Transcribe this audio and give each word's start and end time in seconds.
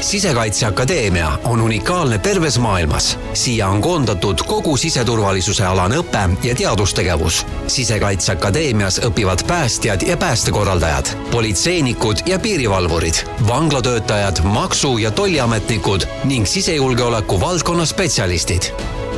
sisekaitseakadeemia 0.00 1.38
on 1.44 1.60
unikaalne 1.60 2.18
terves 2.18 2.58
maailmas. 2.58 3.18
siia 3.32 3.68
on 3.68 3.80
koondatud 3.80 4.38
kogu 4.46 4.76
siseturvalisuse 4.76 5.66
alane 5.66 5.96
õpe 5.96 6.28
ja 6.42 6.54
teadustegevus. 6.54 7.46
sisekaitseakadeemias 7.66 9.00
õpivad 9.00 9.46
päästjad 9.46 10.02
ja 10.02 10.16
päästekorraldajad, 10.16 11.06
politseinikud 11.30 12.16
ja 12.26 12.38
piirivalvurid, 12.38 13.14
vanglatöötajad, 13.48 14.36
maksu- 14.42 14.98
ja 14.98 15.10
tolliametnikud 15.10 16.00
ning 16.24 16.46
sisejulgeoleku 16.46 17.40
valdkonna 17.40 17.86
spetsialistid. 17.86 18.62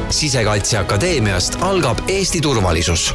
sisekaitseakadeemiast 0.08 1.56
algab 1.60 1.98
Eesti 2.08 2.40
turvalisus 2.40 3.14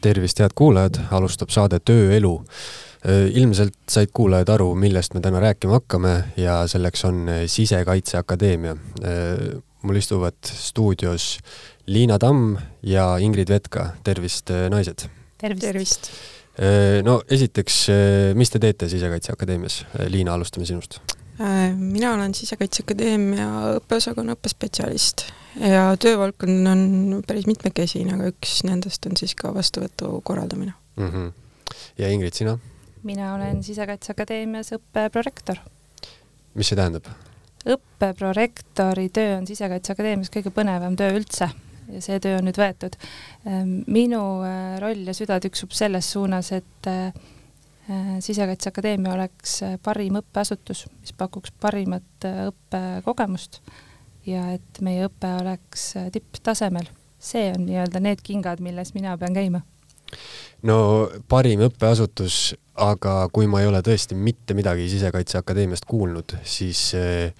tervist, 0.00 0.38
head 0.38 0.50
kuulajad, 0.54 0.94
alustab 1.10 1.48
saade 1.48 1.78
Tööelu 1.84 2.44
ilmselt 3.08 3.78
said 3.88 4.10
kuulajad 4.12 4.50
aru, 4.52 4.74
millest 4.76 5.14
me 5.16 5.22
täna 5.24 5.40
rääkima 5.40 5.78
hakkame 5.78 6.14
ja 6.36 6.60
selleks 6.68 7.04
on 7.08 7.28
äh, 7.28 7.44
Sisekaitseakadeemia. 7.46 8.76
Äh, 9.04 9.62
mul 9.82 9.96
istuvad 9.96 10.36
stuudios 10.44 11.38
Liina 11.86 12.18
Tamm 12.18 12.58
ja 12.82 13.16
Ingrid 13.16 13.48
Vetka, 13.48 13.94
tervist, 14.04 14.50
naised! 14.70 15.06
tervist, 15.40 15.64
tervist.! 15.64 16.10
no 17.02 17.22
esiteks, 17.30 17.86
mis 18.36 18.50
te 18.52 18.60
teete 18.60 18.88
Sisekaitseakadeemias? 18.92 19.86
Liina, 20.12 20.34
alustame 20.34 20.66
sinust. 20.68 20.98
mina 21.78 22.12
olen 22.12 22.34
Sisekaitseakadeemia 22.36 23.46
õppeosakonna 23.78 24.36
õppespetsialist 24.36 25.24
ja 25.56 25.94
töövaldkond 25.96 26.68
on 26.68 27.22
päris 27.26 27.48
mitmekesine, 27.48 28.18
aga 28.18 28.28
üks 28.34 28.60
nendest 28.68 29.08
on 29.08 29.16
siis 29.16 29.32
ka 29.38 29.54
vastuvõtu 29.54 30.20
korraldamine 30.20 30.74
mm. 30.96 31.08
-hmm. 31.08 31.32
ja 31.98 32.12
Ingrid, 32.12 32.36
sina? 32.36 32.58
Mina 33.02 33.34
olen 33.34 33.62
Sisekaitseakadeemias 33.64 34.74
õppeprorektor. 34.76 35.58
mis 36.54 36.68
see 36.68 36.76
tähendab? 36.76 37.08
õppeprorektori 37.68 39.08
töö 39.12 39.36
on 39.38 39.48
Sisekaitseakadeemias 39.48 40.32
kõige 40.32 40.52
põnevam 40.54 40.96
töö 40.96 41.12
üldse 41.18 41.50
ja 41.94 42.00
see 42.04 42.20
töö 42.22 42.38
on 42.38 42.48
nüüd 42.48 42.58
võetud. 42.60 42.96
Ehm, 43.46 43.80
minu 43.90 44.22
äh, 44.46 44.78
roll 44.82 45.04
ja 45.08 45.14
süda 45.16 45.40
tüksub 45.42 45.74
selles 45.76 46.10
suunas, 46.12 46.52
et 46.56 46.90
äh, 46.90 47.12
Sisekaitseakadeemia 48.22 49.16
oleks 49.16 49.56
äh, 49.66 49.76
parim 49.82 50.20
õppeasutus, 50.20 50.84
mis 51.00 51.14
pakuks 51.16 51.52
parimat 51.60 52.28
õppekogemust 52.28 53.60
ja 54.28 54.50
et 54.54 54.80
meie 54.84 55.08
õpe 55.08 55.32
oleks 55.40 55.94
tipptasemel. 56.12 56.86
see 57.20 57.50
on 57.52 57.66
nii-öelda 57.66 58.00
need 58.00 58.22
kingad, 58.24 58.60
milles 58.64 58.94
mina 58.94 59.16
pean 59.18 59.34
käima 59.36 59.60
no 60.66 61.08
parim 61.28 61.60
õppeasutus, 61.66 62.54
aga 62.80 63.14
kui 63.32 63.48
ma 63.50 63.60
ei 63.60 63.68
ole 63.68 63.82
tõesti 63.84 64.16
mitte 64.16 64.54
midagi 64.56 64.88
Sisekaitseakadeemiast 64.90 65.86
kuulnud, 65.88 66.36
siis 66.44 66.82
eh, 66.98 67.32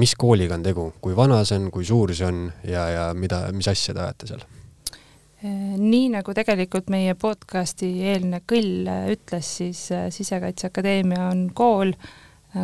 mis 0.00 0.14
kooliga 0.18 0.56
on 0.58 0.64
tegu, 0.64 0.88
kui 1.00 1.16
vana 1.16 1.42
see 1.48 1.60
on, 1.60 1.70
kui 1.74 1.86
suur 1.88 2.12
see 2.14 2.26
on 2.28 2.44
ja, 2.68 2.86
ja 2.92 3.06
mida, 3.16 3.44
mis 3.56 3.70
asja 3.72 3.94
te 3.96 4.04
ajate 4.04 4.30
seal? 4.30 4.44
Eh, 5.42 5.76
nii 5.78 6.10
nagu 6.12 6.34
tegelikult 6.36 6.92
meie 6.92 7.16
podcasti 7.18 7.90
eelne 8.12 8.42
kõll 8.48 8.90
ütles, 9.14 9.54
siis 9.62 9.86
eh, 9.94 10.10
Sisekaitseakadeemia 10.14 11.30
on 11.30 11.48
kool, 11.56 11.94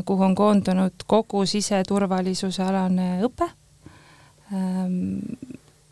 kuhu 0.04 0.28
on 0.28 0.36
koondunud 0.36 1.06
kogu 1.08 1.46
siseturvalisuse 1.48 2.60
alane 2.60 3.22
õpe. 3.24 3.48
Ehm, 4.52 4.98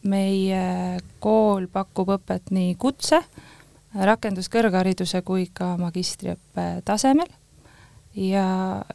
meie 0.07 0.65
kool 1.21 1.65
pakub 1.73 2.13
õpet 2.19 2.53
nii 2.53 2.75
kutse 2.79 3.23
rakenduskõrghariduse 3.97 5.23
kui 5.27 5.49
ka 5.55 5.75
magistriõppe 5.81 6.67
tasemel 6.85 7.29
ja, 8.17 8.47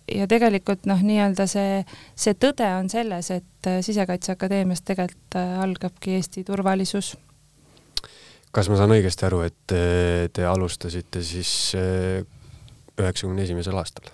ja 0.10 0.28
tegelikult 0.30 0.88
noh, 0.90 1.02
nii-öelda 1.06 1.48
see, 1.50 1.82
see 2.18 2.38
tõde 2.38 2.68
on 2.78 2.90
selles, 2.92 3.32
et 3.34 3.72
Sisekaitseakadeemiast 3.86 4.86
tegelikult 4.88 5.38
algabki 5.38 6.18
Eesti 6.18 6.44
turvalisus. 6.48 7.16
kas 8.52 8.70
ma 8.70 8.80
saan 8.80 8.96
õigesti 8.98 9.28
aru, 9.30 9.44
et 9.48 9.75
te 10.34 10.48
alustasite 10.48 11.24
siis 11.24 11.54
äh, 11.78 12.25
üheksakümne 13.00 13.46
esimesel 13.46 13.78
aastal? 13.78 14.09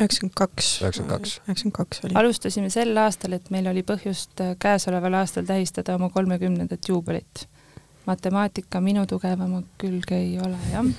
üheksakümmend 0.00 0.34
kaks. 0.34 0.74
üheksakümmend 0.82 1.18
kaks. 1.18 1.38
üheksakümmend 1.46 1.76
kaks 1.76 2.04
oli. 2.04 2.14
alustasime 2.22 2.70
sel 2.72 2.96
aastal, 2.96 3.36
et 3.36 3.50
meil 3.54 3.68
oli 3.70 3.84
põhjust 3.86 4.40
käesoleval 4.62 5.20
aastal 5.20 5.44
tähistada 5.48 5.98
oma 5.98 6.08
kolmekümnendat 6.14 6.88
juubelit 6.88 7.46
matemaatika 8.06 8.80
minu 8.82 9.04
tugevam 9.06 9.60
külg 9.80 10.10
ei 10.16 10.36
ole, 10.42 10.58
jah. 10.72 10.86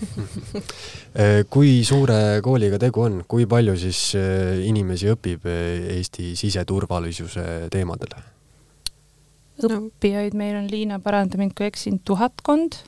Eh, 1.14 1.44
kui 1.46 1.84
suure 1.86 2.40
kooliga 2.42 2.80
tegu 2.82 3.04
on, 3.04 3.20
kui 3.30 3.46
palju 3.46 3.76
siis 3.78 4.00
eh, 4.18 4.64
inimesi 4.66 5.12
õpib 5.12 5.44
eh, 5.46 6.00
Eesti 6.00 6.32
siseturvalisuse 6.40 7.44
teemadel? 7.74 8.16
õppijaid 9.64 10.34
meil 10.34 10.58
on, 10.58 10.66
Liina, 10.72 10.98
paranda 11.00 11.38
mind, 11.38 11.54
kui 11.54 11.68
eksin, 11.70 12.00
tuhatkond, 12.02 12.80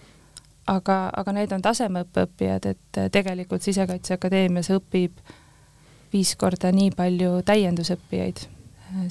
aga, 0.71 0.97
aga 1.13 1.35
need 1.37 1.53
on 1.53 1.61
tasemeõppe 1.63 2.25
õppijad, 2.25 2.65
et 2.73 3.01
tegelikult 3.13 3.63
Sisekaitseakadeemias 3.63 4.71
õpib 4.73 5.21
viis 6.15 6.33
korda 6.41 6.73
nii 6.73 6.89
palju 6.97 7.43
täiendusõppijaid 7.45 8.41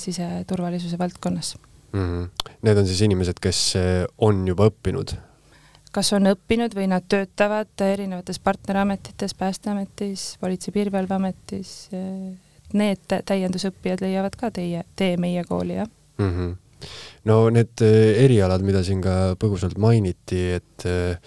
siseturvalisuse 0.03 0.99
valdkonnas 0.99 1.55
mm. 1.95 2.01
-hmm. 2.01 2.51
Need 2.63 2.79
on 2.79 2.87
siis 2.87 3.01
inimesed, 3.03 3.41
kes 3.41 3.77
eh, 3.77 4.05
on 4.19 4.47
juba 4.49 4.69
õppinud? 4.71 5.17
kas 5.95 6.11
on 6.17 6.27
õppinud 6.27 6.75
või 6.75 6.89
nad 6.91 7.05
töötavad 7.09 7.83
erinevates 7.87 8.41
partnerametites, 8.43 9.35
Päästeametis, 9.39 10.25
Politsei-Piirivalveametis, 10.41 11.75
eh, 11.95 12.35
need 12.75 13.15
täiendusõppijad 13.27 14.03
leiavad 14.03 14.35
ka 14.37 14.51
teie, 14.51 14.83
tee 14.97 15.17
meie 15.17 15.45
kooli, 15.45 15.79
jah 15.79 15.89
mm. 16.19 16.31
-hmm. 16.31 16.89
no 17.31 17.51
need 17.51 17.83
eh, 17.87 18.25
erialad, 18.25 18.63
mida 18.63 18.83
siin 18.83 19.03
ka 19.03 19.37
põgusalt 19.39 19.79
mainiti, 19.79 20.43
et 20.59 20.87
äh, 20.87 21.19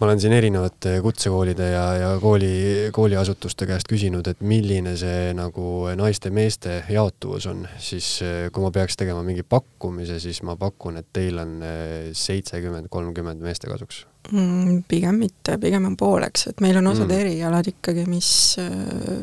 ma 0.00 0.06
olen 0.06 0.20
siin 0.20 0.32
erinevate 0.32 0.94
kutsekoolide 1.04 1.66
ja, 1.74 1.84
ja 2.00 2.10
kooli, 2.20 2.52
kooliasutuste 2.92 3.66
käest 3.68 3.88
küsinud, 3.90 4.30
et 4.32 4.40
milline 4.40 4.94
see 4.96 5.34
nagu 5.36 5.64
naiste-meeste 5.98 6.78
jaotuvus 6.88 7.46
on, 7.50 7.66
siis 7.78 8.08
eh, 8.24 8.46
kui 8.52 8.64
ma 8.64 8.72
peaks 8.72 8.96
tegema 9.00 9.20
mingi 9.26 9.44
pakkumise, 9.44 10.16
siis 10.22 10.40
ma 10.48 10.56
pakun, 10.60 11.02
et 11.02 11.10
teil 11.12 11.42
on 11.42 11.58
eh, 11.66 12.08
seitsekümmend, 12.16 12.88
kolmkümmend 12.92 13.44
meeste 13.44 13.68
kasuks 13.68 14.06
mm,. 14.32 14.86
pigem 14.88 15.20
mitte, 15.20 15.58
pigem 15.60 15.90
on 15.90 15.98
pooleks, 16.00 16.48
et 16.48 16.64
meil 16.64 16.80
on 16.80 16.94
osad 16.94 17.10
mm. 17.10 17.20
erialad 17.20 17.68
ikkagi, 17.74 18.06
mis 18.08 18.32
eh, 18.62 19.20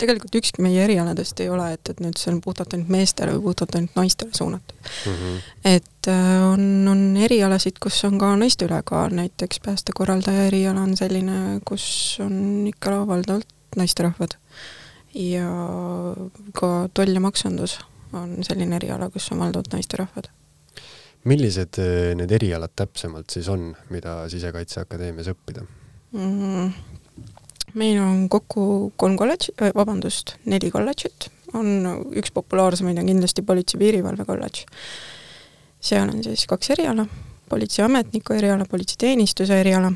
tegelikult 0.00 0.34
ükski 0.40 0.62
meie 0.64 0.80
erialadest 0.84 1.40
ei 1.44 1.50
ole, 1.52 1.66
et, 1.76 1.92
et 1.92 2.00
nüüd 2.00 2.16
see 2.20 2.32
on 2.32 2.40
puhtalt 2.44 2.72
ainult 2.74 2.90
meestele 2.92 3.34
või 3.36 3.50
puhtalt 3.50 3.76
ainult 3.76 3.96
naistele 3.98 4.32
suunatud 4.36 4.76
mm. 4.80 5.16
-hmm. 5.18 5.38
et 5.68 6.08
äh, 6.08 6.30
on, 6.46 6.62
on 6.88 7.02
erialasid, 7.16 7.76
kus 7.82 7.98
on 8.08 8.18
ka 8.20 8.32
naiste 8.40 8.64
ülekaal, 8.68 9.12
näiteks 9.16 9.60
päästekorraldaja 9.64 10.46
eriala 10.48 10.84
on 10.88 10.96
selline, 10.96 11.60
kus 11.68 11.84
on 12.24 12.66
ikka 12.72 13.06
valdavalt 13.06 13.48
naisterahvad. 13.76 14.38
ja 15.14 15.48
ka 16.54 16.88
toll 16.94 17.14
ja 17.14 17.20
maksundus 17.20 17.78
on 18.12 18.38
selline 18.44 18.76
eriala, 18.76 19.10
kus 19.10 19.32
on 19.32 19.38
valdavalt 19.44 19.72
naisterahvad. 19.72 20.30
millised 21.24 21.78
äh, 21.78 22.14
need 22.16 22.30
erialad 22.30 22.72
täpsemalt 22.76 23.30
siis 23.30 23.48
on, 23.48 23.74
mida 23.90 24.28
Sisekaitseakadeemias 24.28 25.28
õppida 25.34 25.66
mm? 26.12 26.72
Meil 27.74 28.00
on 28.02 28.28
kokku 28.28 28.92
kolm 28.96 29.16
kolledži, 29.16 29.54
äh, 29.62 29.72
vabandust, 29.74 30.34
neli 30.44 30.70
kolledžit, 30.70 31.30
on 31.54 32.10
üks 32.16 32.32
populaarsemaid 32.34 32.98
on 32.98 33.10
kindlasti 33.10 33.42
Politsei-Piirivalve 33.42 34.24
kolledž. 34.26 34.64
seal 35.80 36.08
on 36.08 36.22
siis 36.24 36.46
kaks 36.46 36.70
eriala, 36.70 37.06
politseiametniku 37.48 38.32
eriala, 38.32 38.64
politseiteenistuse 38.70 39.60
eriala. 39.60 39.92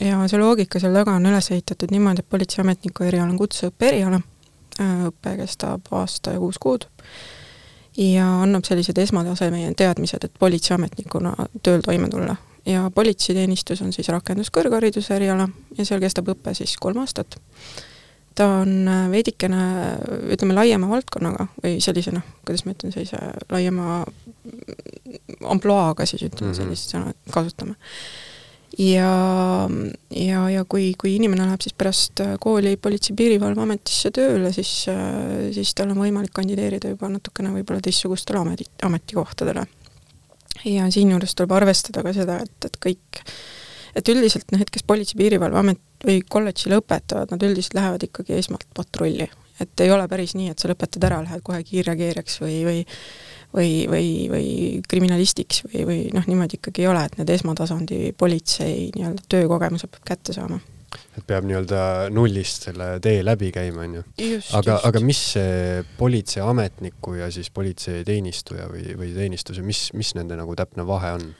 Ja 0.00 0.20
see 0.28 0.40
loogika 0.40 0.80
seal 0.80 0.94
taga 0.94 1.14
on 1.16 1.26
üles 1.26 1.50
ehitatud 1.50 1.92
niimoodi, 1.92 2.20
et 2.20 2.28
politseiametniku 2.28 3.04
eriala 3.04 3.30
on 3.30 3.38
kutseõppe 3.38 3.88
eriala, 3.88 4.20
äh, 4.80 5.06
õpe 5.08 5.36
kestab 5.40 5.90
aasta 5.90 6.36
ja 6.36 6.42
kuus 6.42 6.58
kuud. 6.58 6.86
Ja 7.96 8.28
annab 8.42 8.64
sellised 8.64 8.98
esmataseme 8.98 9.66
teadmised, 9.76 10.24
et 10.24 10.38
politseiametnikuna 10.40 11.34
tööl 11.62 11.84
toime 11.84 12.08
tulla 12.08 12.36
ja 12.66 12.90
politseiteenistus 12.94 13.82
on 13.82 13.92
siis 13.92 14.08
rakenduskõrghariduse 14.12 15.16
eriala 15.16 15.48
ja 15.78 15.86
seal 15.86 16.02
kestab 16.02 16.30
õpe 16.32 16.54
siis 16.56 16.76
kolm 16.80 17.02
aastat. 17.02 17.38
ta 18.34 18.46
on 18.62 18.88
äh, 18.88 19.06
veidikene, 19.12 19.62
ütleme, 20.32 20.54
laiema 20.56 20.88
valdkonnaga 20.88 21.48
või 21.62 21.80
sellise 21.84 22.14
noh, 22.14 22.24
kuidas 22.46 22.64
ma 22.64 22.76
ütlen, 22.76 22.94
sellise 22.94 23.18
laiema 23.50 24.02
ampluaaga 25.52 26.06
siis 26.06 26.22
ütleme 26.28 26.52
mm 26.52 26.52
-hmm. 26.52 26.62
sellist 26.62 26.94
sõna 26.94 27.12
kasutame. 27.30 27.74
ja, 28.78 29.68
ja, 30.10 30.48
ja 30.50 30.64
kui, 30.64 30.94
kui 30.98 31.16
inimene 31.16 31.44
läheb 31.44 31.60
siis 31.60 31.74
pärast 31.74 32.22
kooli 32.40 32.76
Politsei-Piirivalveametisse 32.76 34.10
tööle, 34.10 34.52
siis, 34.52 34.86
äh, 34.88 35.52
siis 35.52 35.74
tal 35.74 35.90
on 35.90 35.98
võimalik 36.06 36.32
kandideerida 36.32 36.94
juba 36.94 37.08
natukene 37.08 37.50
võib-olla 37.58 37.80
teistsugustele 37.82 38.38
ameti, 38.38 38.70
ametikohtadele 38.82 39.66
ja 40.64 40.88
siinjuures 40.90 41.34
tuleb 41.38 41.52
arvestada 41.56 42.04
ka 42.04 42.14
seda, 42.16 42.38
et, 42.44 42.68
et 42.68 42.78
kõik, 42.82 43.22
et 43.98 44.12
üldiselt 44.14 44.54
need, 44.54 44.70
kes 44.72 44.86
Politsei-Piirivalveamet 44.88 46.06
või 46.06 46.22
kolledži 46.28 46.72
lõpetavad, 46.72 47.32
nad 47.34 47.46
üldiselt 47.46 47.78
lähevad 47.78 48.08
ikkagi 48.08 48.38
esmalt 48.38 48.68
patrulli. 48.76 49.28
et 49.60 49.80
ei 49.80 49.90
ole 49.94 50.08
päris 50.08 50.34
nii, 50.34 50.48
et 50.50 50.58
sa 50.58 50.68
lõpetad 50.70 51.04
ära, 51.06 51.20
lähed 51.22 51.42
kohe 51.44 51.62
kiirreageerijaks 51.62 52.40
või, 52.42 52.56
või 52.66 52.80
või, 53.52 53.86
või, 53.90 54.06
või 54.32 54.46
kriminalistiks 54.88 55.62
või, 55.66 55.82
või 55.86 55.98
noh, 56.16 56.24
niimoodi 56.26 56.56
ikkagi 56.56 56.82
ei 56.82 56.88
ole, 56.88 57.04
et 57.04 57.18
need 57.20 57.30
esmatasandi 57.34 58.14
politsei 58.18 58.88
nii-öelda 58.96 59.28
töökogemuse 59.28 59.90
peab 59.92 60.08
kätte 60.08 60.32
saama 60.32 60.56
et 61.16 61.24
peab 61.26 61.46
nii-öelda 61.48 61.82
nullist 62.14 62.68
selle 62.68 62.88
tee 63.04 63.20
läbi 63.24 63.50
käima, 63.54 63.86
on 63.86 63.98
ju. 64.00 64.04
aga, 64.58 64.78
aga 64.88 65.02
mis 65.04 65.20
see 65.34 65.84
politseiametniku 65.98 67.18
ja 67.20 67.30
siis 67.34 67.50
politseiteenistuja 67.54 68.68
või, 68.72 68.96
või 68.98 69.12
teenistuse, 69.16 69.64
mis, 69.66 69.90
mis 69.98 70.14
nende 70.18 70.38
nagu 70.38 70.56
täpne 70.58 70.86
vahe 70.88 71.14
on? 71.18 71.30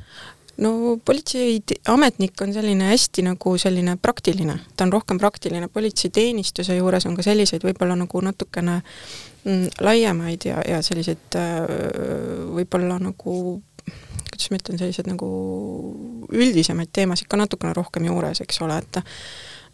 no 0.63 0.99
politseiametnik 1.05 2.41
on 2.45 2.53
selline 2.53 2.91
hästi 2.91 3.25
nagu 3.27 3.55
selline 3.59 3.97
praktiline, 4.03 4.59
ta 4.77 4.87
on 4.87 4.93
rohkem 4.93 5.21
praktiline, 5.21 5.69
politseiteenistuse 5.73 6.77
juures 6.77 7.07
on 7.09 7.17
ka 7.17 7.25
selliseid 7.25 7.65
võib-olla 7.65 7.97
nagu 7.99 8.21
natukene 8.25 8.79
mm, 8.83 9.69
laiemaid 9.81 10.49
ja, 10.51 10.61
ja 10.69 10.83
selliseid 10.85 11.41
äh, 11.41 11.61
võib-olla 12.53 13.01
nagu 13.03 13.37
kuidas 14.33 14.51
ma 14.51 14.61
ütlen, 14.61 14.81
sellised 14.81 15.09
nagu 15.11 15.29
üldisemaid 16.33 16.93
teemasid 16.93 17.31
ka 17.31 17.41
natukene 17.41 17.75
rohkem 17.77 18.09
juures, 18.09 18.41
eks 18.45 18.63
ole, 18.65 18.79
et 18.83 19.03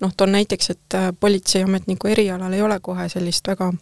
noh, 0.03 0.15
toon 0.17 0.35
näiteks, 0.35 0.75
et 0.75 0.99
äh, 0.99 1.13
politseiametniku 1.21 2.11
erialal 2.11 2.53
ei 2.53 2.63
ole 2.63 2.81
kohe 2.85 3.09
sellist 3.13 3.49
väga 3.49 3.73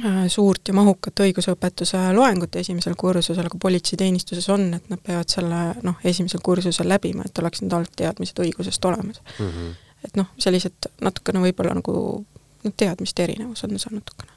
Äh, 0.00 0.24
suurt 0.32 0.70
ja 0.70 0.72
mahukat 0.72 1.20
õigusõpetuse 1.20 1.98
loengut 2.16 2.56
esimesel 2.56 2.94
kursusel, 2.96 3.44
aga 3.44 3.58
politseiteenistuses 3.60 4.46
on, 4.54 4.62
et 4.78 4.86
nad 4.88 5.00
peavad 5.04 5.28
selle 5.28 5.58
noh, 5.84 5.98
esimesel 6.08 6.40
kursusel 6.40 6.88
läbima, 6.88 7.26
et 7.28 7.40
oleks 7.42 7.60
need 7.60 7.74
algteadmised 7.76 8.40
õigusest 8.40 8.88
olemas 8.88 9.20
mm. 9.20 9.50
-hmm. 9.50 9.74
et 10.08 10.16
noh, 10.16 10.30
sellised 10.40 10.88
natukene 11.04 11.42
võib-olla 11.44 11.74
nagu 11.76 11.94
noh, 12.24 12.72
teadmiste 12.72 13.26
erinevus 13.26 13.66
on 13.68 13.76
seal 13.76 13.98
natukene 13.98 14.32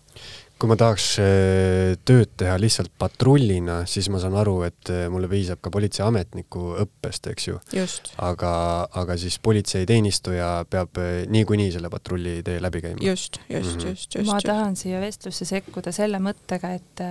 kui 0.56 0.72
ma 0.72 0.78
tahaks 0.80 1.06
äh, 1.20 1.96
tööd 2.08 2.32
teha 2.40 2.56
lihtsalt 2.60 2.94
patrullina, 3.00 3.82
siis 3.90 4.08
ma 4.12 4.22
saan 4.24 4.38
aru, 4.40 4.56
et 4.68 4.92
äh, 4.94 5.06
mulle 5.12 5.28
piisab 5.32 5.60
ka 5.64 5.72
politseiametniku 5.74 6.78
õppest, 6.86 7.28
eks 7.34 7.50
ju. 7.50 7.60
aga, 8.24 8.52
aga 9.02 9.18
siis 9.20 9.38
politseiteenistuja 9.44 10.50
peab 10.72 11.02
äh, 11.04 11.26
niikuinii 11.32 11.74
selle 11.76 11.92
patrulli 11.92 12.38
tee 12.46 12.62
läbi 12.64 12.84
käima. 12.86 13.04
just, 13.04 13.42
just 13.50 13.76
mm, 13.76 13.82
-hmm. 13.82 13.90
just, 13.90 14.16
just. 14.16 14.32
ma 14.32 14.40
tahan 14.44 14.80
siia 14.80 15.02
vestlusse 15.04 15.46
sekkuda 15.50 15.92
selle 15.96 16.24
mõttega, 16.24 16.72
et, 16.80 17.04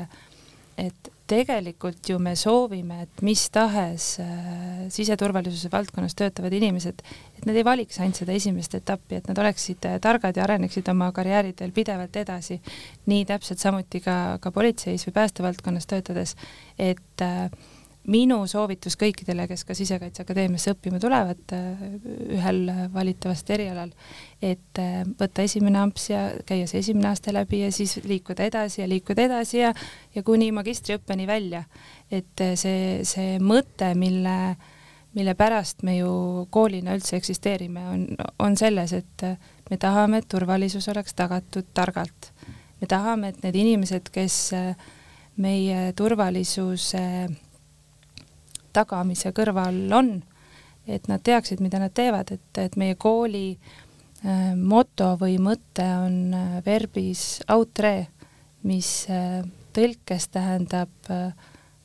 et 0.80 1.10
tegelikult 1.30 2.08
ju 2.08 2.18
me 2.20 2.34
soovime, 2.36 3.04
et 3.06 3.22
mis 3.24 3.42
tahes 3.52 4.08
äh, 4.20 4.88
siseturvalisuse 4.92 5.70
valdkonnas 5.72 6.16
töötavad 6.18 6.52
inimesed, 6.52 7.00
et 7.38 7.46
nad 7.48 7.56
ei 7.56 7.64
valiks 7.64 8.00
ainult 8.00 8.20
seda 8.20 8.34
esimest 8.36 8.76
etappi, 8.76 9.16
et 9.18 9.30
nad 9.30 9.40
oleksid 9.40 9.88
äh, 9.88 9.96
targad 10.04 10.36
ja 10.36 10.44
areneksid 10.44 10.88
oma 10.92 11.08
karjääridel 11.16 11.72
pidevalt 11.72 12.16
edasi. 12.20 12.60
nii 13.06 13.24
täpselt 13.28 13.62
samuti 13.62 14.02
ka, 14.04 14.38
ka 14.40 14.52
politseis 14.52 15.06
või 15.08 15.16
päästevaldkonnas 15.20 15.88
töötades, 15.88 16.36
et 16.78 17.24
äh, 17.24 17.48
minu 18.10 18.42
soovitus 18.48 18.96
kõikidele, 19.00 19.46
kes 19.48 19.64
ka 19.64 19.74
Sisekaitseakadeemiasse 19.76 20.74
õppima 20.74 21.00
tulevad 21.00 21.54
äh, 21.56 21.84
ühel 22.36 22.66
valitavast 22.92 23.50
erialal, 23.54 23.92
et 24.44 24.80
äh, 24.80 25.00
võtta 25.20 25.44
esimene 25.46 25.80
amps 25.80 26.10
ja 26.10 26.26
käia 26.46 26.68
see 26.68 26.82
esimene 26.84 27.08
aste 27.10 27.32
läbi 27.32 27.62
ja 27.62 27.70
siis 27.72 27.96
liikuda 28.04 28.44
edasi 28.50 28.82
ja 28.82 28.88
liikuda 28.90 29.24
edasi 29.28 29.62
ja, 29.62 29.72
ja 30.14 30.22
kuni 30.22 30.50
magistriõppeni 30.52 31.26
välja. 31.26 31.64
et 32.10 32.40
äh, 32.44 32.52
see, 32.60 33.00
see 33.08 33.38
mõte, 33.40 33.94
mille, 33.96 34.56
mille 35.16 35.34
pärast 35.34 35.82
me 35.82 35.96
ju 35.96 36.46
koolina 36.52 36.98
üldse 36.98 37.16
eksisteerime, 37.16 37.86
on, 37.88 38.04
on 38.38 38.56
selles, 38.60 38.92
et 38.92 39.24
me 39.70 39.80
tahame, 39.80 40.20
et 40.20 40.28
turvalisus 40.28 40.88
oleks 40.92 41.16
tagatud 41.16 41.72
targalt. 41.74 42.34
me 42.82 42.90
tahame, 42.90 43.32
et 43.32 43.42
need 43.46 43.56
inimesed, 43.64 44.12
kes 44.12 44.52
meie 45.40 45.92
turvalisuse 45.96 47.00
tagamise 48.74 49.32
kõrval 49.36 49.80
on, 49.94 50.12
et 50.86 51.08
nad 51.08 51.22
teaksid, 51.24 51.62
mida 51.64 51.80
nad 51.80 51.94
teevad, 51.94 52.34
et, 52.34 52.60
et 52.60 52.76
meie 52.80 52.98
kooli 53.00 53.54
äh, 53.54 54.52
moto 54.56 55.14
või 55.20 55.38
mõte 55.42 55.86
on 56.04 56.34
äh, 56.34 56.58
verbis 56.66 57.42
outre, 57.52 58.08
mis 58.64 59.06
äh, 59.12 59.42
tõlkes 59.76 60.28
tähendab 60.32 61.12
äh, 61.12 61.32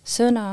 sõna 0.04 0.46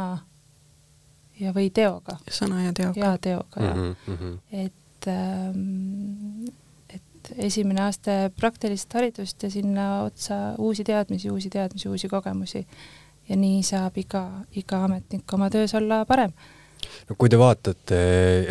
ja, 1.38 1.52
või 1.56 1.70
teoga. 1.70 2.18
sõna 2.28 2.66
ja 2.66 2.76
teoga. 2.76 3.00
ja 3.00 3.16
teoga, 3.18 3.62
jah. 3.62 3.76
Mm 3.76 3.96
-hmm.. 4.06 4.38
et 4.52 5.08
ähm, 5.08 6.46
et 6.90 7.32
esimene 7.48 7.82
aste 7.82 8.30
praktilist 8.36 8.92
haridust 8.94 9.42
ja 9.42 9.50
sinna 9.50 10.02
otsa 10.02 10.54
uusi 10.58 10.84
teadmisi, 10.84 11.30
uusi 11.30 11.50
teadmisi, 11.50 11.88
uusi 11.88 12.08
kogemusi 12.08 12.66
ja 13.28 13.38
nii 13.38 13.62
saab 13.66 13.98
iga, 14.00 14.22
iga 14.58 14.84
ametnik 14.86 15.34
oma 15.36 15.50
töös 15.52 15.74
olla 15.78 16.04
parem. 16.08 16.32
no 17.08 17.16
kui 17.18 17.30
te 17.32 17.38
vaatate 17.40 18.00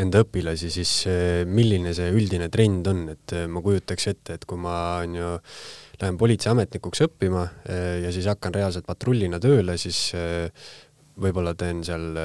enda 0.01 0.23
õpilasi, 0.25 0.71
siis 0.73 0.93
eh, 1.11 1.43
milline 1.47 1.93
see 1.95 2.11
üldine 2.15 2.49
trend 2.51 2.87
on, 2.91 3.05
et 3.15 3.35
eh, 3.35 3.45
ma 3.47 3.63
kujutaks 3.63 4.09
ette, 4.11 4.39
et 4.39 4.47
kui 4.47 4.59
ma 4.59 4.77
on 5.03 5.19
ju 5.19 5.35
lähen 6.01 6.17
politseiametnikuks 6.19 7.05
õppima 7.07 7.45
eh, 7.69 8.01
ja 8.03 8.11
siis 8.11 8.27
hakkan 8.31 8.55
reaalselt 8.55 8.87
patrullina 8.87 9.39
tööle, 9.39 9.77
siis 9.79 10.09
võib-olla 11.15 11.53
teen 11.55 11.79
seal 11.87 12.17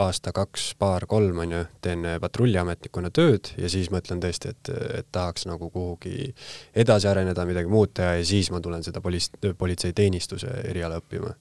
aasta, 0.00 0.32
kaks, 0.32 0.70
paar, 0.80 1.04
kolm 1.04 1.42
on 1.42 1.50
ju, 1.52 1.58
teen 1.84 2.06
patrulliametnikuna 2.22 3.10
tööd 3.12 3.50
ja 3.60 3.68
siis 3.68 3.90
mõtlen 3.92 4.22
tõesti, 4.22 4.54
et, 4.54 4.70
et 5.02 5.10
tahaks 5.12 5.44
nagu 5.44 5.68
kuhugi 5.68 6.30
edasi 6.72 7.10
areneda, 7.10 7.44
midagi 7.44 7.68
muud 7.68 7.92
teha 8.00 8.14
ja 8.16 8.24
siis 8.24 8.48
ma 8.54 8.62
tulen 8.64 8.86
seda 8.86 9.04
polis-, 9.04 9.28
politseiteenistuse 9.60 10.54
eriala 10.72 11.02
õppima 11.02 11.34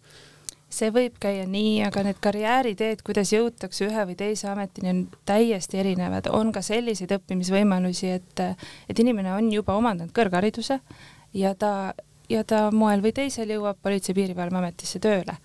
see 0.69 0.91
võib 0.93 1.15
käia 1.21 1.45
nii, 1.49 1.79
aga 1.87 2.03
need 2.05 2.19
karjääriteed, 2.21 3.01
kuidas 3.05 3.33
jõutakse 3.33 3.87
ühe 3.87 4.05
või 4.11 4.17
teise 4.19 4.49
ametini, 4.51 4.91
on 4.93 4.99
täiesti 5.29 5.81
erinevad. 5.81 6.29
on 6.31 6.51
ka 6.51 6.61
selliseid 6.61 7.11
õppimisvõimalusi, 7.17 8.11
et, 8.19 8.43
et 8.89 8.99
inimene 8.99 9.33
on 9.33 9.51
juba 9.53 9.75
omandanud 9.79 10.13
kõrghariduse 10.13 10.79
ja 11.33 11.55
ta, 11.55 11.93
ja 12.29 12.43
ta 12.43 12.69
moel 12.71 13.01
või 13.01 13.13
teisel 13.13 13.49
jõuab 13.49 13.81
Politsei-Piirivalveametisse 13.81 15.01
tööle 15.01 15.37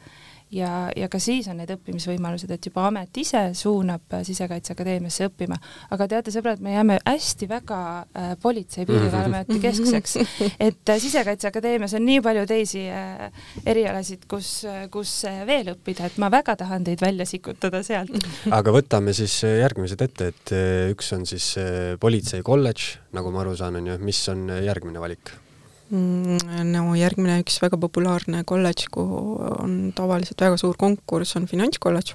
ja, 0.53 0.91
ja 0.97 1.09
ka 1.13 1.19
siis 1.23 1.49
on 1.51 1.59
need 1.61 1.71
õppimisvõimalused, 1.75 2.51
et 2.55 2.69
juba 2.69 2.87
amet 2.89 3.21
ise 3.21 3.43
suunab 3.57 4.15
äh, 4.15 4.25
Sisekaitseakadeemiasse 4.27 5.29
õppima. 5.29 5.59
aga 5.95 6.09
teate, 6.11 6.33
sõbrad, 6.35 6.63
me 6.65 6.75
jääme 6.75 6.99
hästi 7.05 7.49
väga 7.51 7.81
äh, 8.05 8.33
politsei 8.43 8.87
piirivalveameti 8.89 9.61
keskseks, 9.63 10.17
et 10.69 10.93
äh, 10.93 11.01
Sisekaitseakadeemias 11.03 11.97
on 11.99 12.07
nii 12.09 12.21
palju 12.25 12.47
teisi 12.51 12.85
äh, 12.91 13.29
erialasid, 13.67 14.27
kus, 14.31 14.51
äh, 14.69 14.87
kus 14.93 15.17
äh, 15.31 15.43
veel 15.49 15.75
õppida, 15.75 16.11
et 16.11 16.19
ma 16.23 16.31
väga 16.33 16.57
tahan 16.61 16.87
teid 16.87 17.05
välja 17.05 17.27
sikutada 17.29 17.83
sealt. 17.87 18.15
aga 18.59 18.75
võtame 18.75 19.15
siis 19.17 19.41
järgmised 19.45 20.05
ette, 20.05 20.33
et 20.35 20.55
üks 20.93 21.13
on 21.17 21.25
siis 21.29 21.55
politsei 22.01 22.45
kolledž, 22.47 22.99
nagu 23.17 23.33
ma 23.35 23.45
aru 23.45 23.57
saan, 23.59 23.81
on 23.81 23.95
ju, 23.95 23.99
mis 24.05 24.21
on 24.33 24.47
järgmine 24.65 25.03
valik? 25.03 25.35
Mm, 25.95 26.39
no 26.73 26.95
järgmine 26.99 27.37
üks 27.45 27.61
väga 27.63 27.79
populaarne 27.79 28.43
kolledž, 28.49 28.89
kuhu 28.95 29.19
on 29.61 29.75
tavaliselt 29.95 30.41
väga 30.43 30.59
suur 30.59 30.79
konkurss, 30.81 31.37
on 31.39 31.47
finantskolledž. 31.51 32.15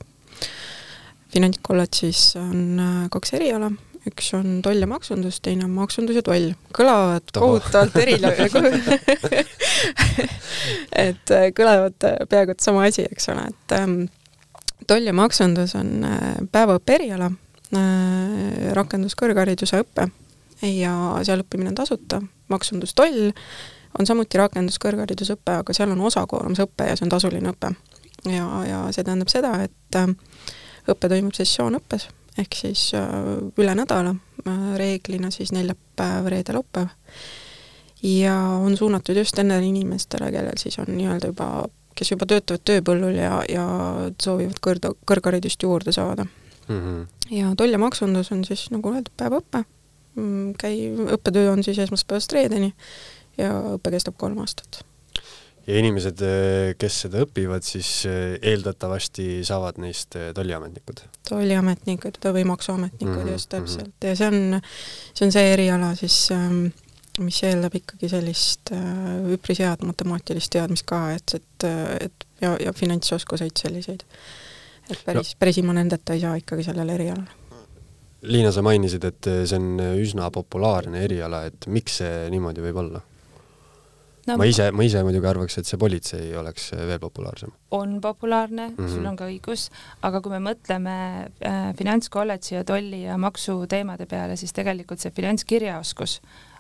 finantskolledžis 1.30 2.24
on 2.42 2.82
äh, 2.82 3.06
kaks 3.14 3.36
eriala, 3.38 3.70
üks 4.10 4.34
on 4.36 4.60
toll 4.66 4.82
ja 4.84 4.90
maksundus, 4.90 5.40
teine 5.46 5.68
on 5.68 5.76
maksundus 5.78 6.18
ja 6.20 6.26
toll. 6.26 6.52
kõlavad 6.76 7.32
kohutavalt 7.36 7.96
erinevad 8.02 8.58
et 11.08 11.36
äh, 11.38 11.50
kõlavad 11.56 12.10
äh, 12.10 12.18
peaaegu 12.28 12.58
et 12.58 12.66
sama 12.66 12.88
asi, 12.90 13.06
eks 13.08 13.32
ole, 13.32 13.48
et 13.54 13.78
ähm, 13.78 14.00
toll 14.90 15.08
ja 15.08 15.16
maksundus 15.16 15.78
on 15.80 16.02
päevaõppe 16.52 17.00
eriala 17.00 17.32
äh,, 17.32 18.74
rakenduskõrghariduse 18.76 19.86
õpe 19.86 20.10
ja 20.62 20.94
seal 21.24 21.44
õppimine 21.44 21.72
on 21.72 21.78
tasuta 21.80 22.22
maksundustoll 22.50 23.32
on 24.00 24.08
samuti 24.08 24.38
rakenduskõrgharidusõpe, 24.38 25.56
aga 25.64 25.74
seal 25.74 25.94
on 25.94 26.02
osakoormusõpe 26.10 26.90
ja 26.90 26.98
see 26.98 27.08
on 27.08 27.14
tasuline 27.14 27.54
õpe. 27.54 27.74
ja, 28.30 28.46
ja 28.68 28.80
see 28.94 29.04
tähendab 29.04 29.32
seda, 29.32 29.54
et 29.66 29.98
äh, 29.98 30.10
õpe 30.92 31.10
toimub 31.12 31.36
sessioonõppes, 31.38 32.10
ehk 32.42 32.58
siis 32.58 32.90
äh, 32.98 33.16
üle 33.58 33.76
nädala, 33.78 34.16
äh, 34.46 34.62
reeglina 34.80 35.32
siis 35.34 35.54
neljapäev, 35.56 36.30
reede, 36.32 36.54
laupäev. 36.58 36.94
ja 38.04 38.36
on 38.60 38.78
suunatud 38.78 39.18
just 39.18 39.38
nendele 39.38 39.66
inimestele, 39.66 40.32
kellel 40.32 40.62
siis 40.62 40.80
on 40.80 40.92
nii-öelda 40.94 41.34
juba, 41.34 41.50
kes 41.96 42.14
juba 42.14 42.30
töötavad 42.30 42.64
tööpõllul 42.68 43.18
ja, 43.18 43.42
ja 43.50 43.66
soovivad 44.22 44.62
kõrg, 44.64 44.94
kõrgharidust 45.08 45.64
juurde 45.64 45.92
saada 45.92 46.24
mm. 46.24 46.78
-hmm. 46.78 47.34
ja 47.36 47.56
toll 47.58 47.74
ja 47.74 47.82
maksundus 47.82 48.32
on 48.32 48.46
siis, 48.46 48.70
nagu 48.72 48.94
öeldud, 48.94 49.16
päevaõpe 49.18 49.66
käi-, 50.62 50.94
õppetöö 51.16 51.52
on 51.52 51.64
siis 51.64 51.80
esmaspäevast 51.80 52.34
reedeni 52.36 52.74
ja 53.38 53.54
õpe 53.76 53.92
kestab 53.94 54.18
kolm 54.20 54.40
aastat. 54.44 54.82
ja 55.68 55.78
inimesed, 55.80 56.24
kes 56.82 57.02
seda 57.06 57.24
õpivad, 57.26 57.64
siis 57.64 58.04
eeldatavasti 58.08 59.46
saavad 59.48 59.80
neist 59.82 60.18
tolliametnikud? 60.36 61.06
tolliametnikud 61.30 62.20
või 62.26 62.46
maksuametnikud 62.50 63.16
mm 63.16 63.24
-hmm, 63.24 63.32
just 63.38 63.54
mhm. 63.54 63.64
täpselt 63.64 63.88
mm 63.88 63.94
-hmm. 64.02 64.08
ja 64.08 64.16
see 64.16 64.28
on, 64.28 64.62
see 65.14 65.26
on 65.26 65.32
see 65.32 65.54
eriala 65.54 65.96
siis 65.96 66.32
ähm, 66.32 66.70
mis 67.24 67.40
eeldab 67.48 67.76
ikkagi 67.80 68.10
sellist 68.12 68.72
äh, 68.76 69.34
üpris 69.36 69.62
head 69.64 69.84
matemaatilist 69.88 70.52
teadmist 70.54 70.88
ka, 70.90 71.02
et, 71.16 71.36
et, 71.36 71.68
et 72.06 72.28
ja, 72.42 72.56
ja 72.66 72.74
finantsoskuseid 72.74 73.60
selliseid. 73.60 74.06
et 74.90 75.04
päris 75.06 75.34
no., 75.34 75.40
päris 75.40 75.60
ilma 75.62 75.76
nendeta 75.78 76.16
ei 76.16 76.24
saa 76.24 76.36
ikkagi 76.40 76.66
sellel 76.70 76.90
erialal. 76.96 77.28
Liina, 78.22 78.52
sa 78.52 78.62
mainisid, 78.66 79.06
et 79.08 79.30
see 79.48 79.56
on 79.56 79.80
üsna 80.02 80.28
populaarne 80.36 81.06
eriala, 81.06 81.46
et 81.48 81.70
miks 81.72 82.02
see 82.02 82.28
niimoodi 82.34 82.66
võib 82.66 82.84
olla? 82.84 83.04
no, 84.30 84.38
ma 84.38 84.48
ise, 84.50 84.70
ma 84.76 84.86
ise 84.86 85.02
muidugi 85.06 85.30
arvaks, 85.30 85.58
et 85.60 85.70
see 85.70 85.80
politsei 85.82 86.30
oleks 86.38 86.70
veel 86.76 87.00
populaarsem. 87.02 87.52
on 87.72 88.00
populaarne 88.02 88.70
mm, 88.70 88.76
-hmm. 88.78 88.94
sul 88.94 89.06
on 89.06 89.16
ka 89.16 89.28
õigus, 89.30 89.70
aga 90.02 90.22
kui 90.22 90.36
me 90.36 90.42
mõtleme 90.52 90.96
äh, 91.26 91.60
finantskolledži 91.78 92.56
ja 92.56 92.64
tolli 92.64 93.04
ja 93.04 93.18
maksuteemade 93.18 94.06
peale, 94.06 94.36
siis 94.36 94.54
tegelikult 94.54 95.00
see 95.00 95.12
finantskirjaoskus 95.16 96.20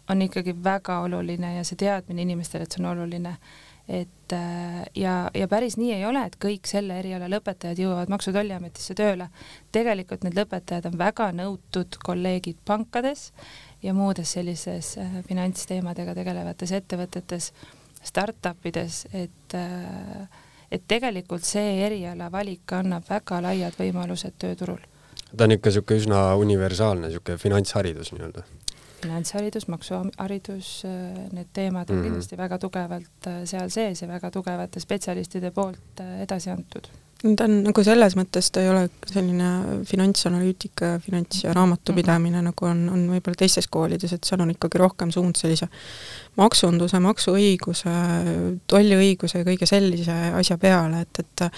on 0.09 0.21
ikkagi 0.21 0.55
väga 0.63 0.99
oluline 1.05 1.55
ja 1.55 1.63
see 1.63 1.77
teadmine 1.77 2.21
inimestele, 2.21 2.63
et 2.63 2.71
see 2.71 2.83
on 2.83 2.91
oluline 2.91 3.37
et 3.89 4.33
äh, 4.33 4.83
ja, 4.95 5.13
ja 5.33 5.47
päris 5.49 5.77
nii 5.79 5.93
ei 5.95 6.05
ole, 6.05 6.21
et 6.27 6.35
kõik 6.41 6.69
selle 6.69 6.99
eriala 7.01 7.29
lõpetajad 7.31 7.79
jõuavad 7.81 8.11
Maksu- 8.13 8.29
ja 8.29 8.37
Tolliametisse 8.37 8.93
tööle. 8.95 9.29
tegelikult 9.71 10.23
need 10.23 10.37
lõpetajad 10.37 10.85
on 10.91 10.97
väga 10.97 11.31
nõutud 11.33 11.97
kolleegid 12.03 12.59
pankades 12.65 13.31
ja 13.81 13.93
muudes 13.97 14.35
sellises 14.37 14.93
äh, 15.01 15.17
finantsteemadega 15.27 16.13
tegelevates 16.15 16.71
ettevõtetes, 16.77 17.51
startup 18.03 18.69
ides, 18.69 19.07
et 19.13 19.57
äh, 19.57 20.29
et 20.71 20.85
tegelikult 20.87 21.45
see 21.45 21.79
eriala 21.87 22.29
valik 22.29 22.77
annab 22.77 23.07
väga 23.09 23.41
laiad 23.41 23.73
võimalused 23.73 24.37
tööturul. 24.37 24.81
ta 25.35 25.45
on 25.45 25.57
ikka 25.57 25.69
niisugune 25.69 25.99
üsna 26.03 26.19
universaalne 26.37 27.07
niisugune 27.07 27.41
finantsharidus 27.41 28.13
nii-öelda 28.13 28.45
finantsharidus, 29.01 29.67
maksuharidus, 29.71 30.71
äh, 30.85 31.19
need 31.35 31.51
teemad 31.53 31.89
on 31.89 31.95
mm 31.95 32.01
-hmm. 32.01 32.07
kindlasti 32.09 32.37
väga 32.37 32.57
tugevalt 32.59 33.27
äh, 33.27 33.43
seal 33.45 33.69
sees 33.69 34.01
ja 34.01 34.07
väga 34.07 34.31
tugevate 34.31 34.79
spetsialistide 34.79 35.51
poolt 35.51 35.99
äh, 35.99 36.21
edasi 36.21 36.49
antud 36.49 36.89
ta 37.19 37.43
on 37.43 37.57
nagu 37.65 37.83
selles 37.83 38.15
mõttes, 38.15 38.47
ta 38.51 38.61
ei 38.63 38.69
ole 38.71 38.85
selline 39.09 39.47
finantsanalüütika, 39.87 40.93
finants- 41.03 41.43
ja 41.43 41.53
raamatupidamine 41.53 42.37
mm 42.37 42.39
-hmm. 42.39 42.45
nagu 42.45 42.65
on, 42.65 42.89
on 42.89 43.01
võib-olla 43.11 43.35
teistes 43.35 43.67
koolides, 43.67 44.13
et 44.13 44.23
seal 44.23 44.41
on 44.41 44.51
ikkagi 44.51 44.77
rohkem 44.77 45.11
suund 45.11 45.35
sellise 45.35 45.67
maksunduse, 46.37 46.99
maksuõiguse, 46.99 47.95
tolliõiguse 48.67 49.37
ja 49.37 49.43
kõige 49.43 49.65
sellise 49.65 50.15
asja 50.33 50.57
peale, 50.57 51.01
et, 51.01 51.19
et 51.19 51.51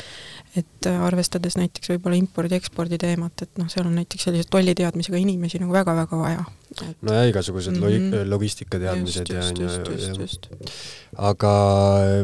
et 0.56 0.88
arvestades 0.88 1.56
näiteks 1.58 1.90
võib-olla 1.90 2.16
impordi-ekspordi 2.16 2.98
teemat, 2.98 3.42
et 3.42 3.58
noh, 3.58 3.70
seal 3.70 3.86
on 3.86 3.96
näiteks 3.96 4.24
sellise 4.24 4.50
tolliteadmisega 4.50 5.18
inimesi 5.18 5.60
nagu 5.60 5.74
väga-väga 5.74 6.18
vaja 6.18 6.44
et.... 6.72 6.98
no 7.02 7.14
ja 7.14 7.28
igasugused 7.30 7.76
mm 7.76 7.84
-hmm. 7.84 8.30
logistikateadmised 8.30 9.30
ja 9.30 9.44
on 9.46 9.62
ju, 9.62 10.28
aga 11.18 11.54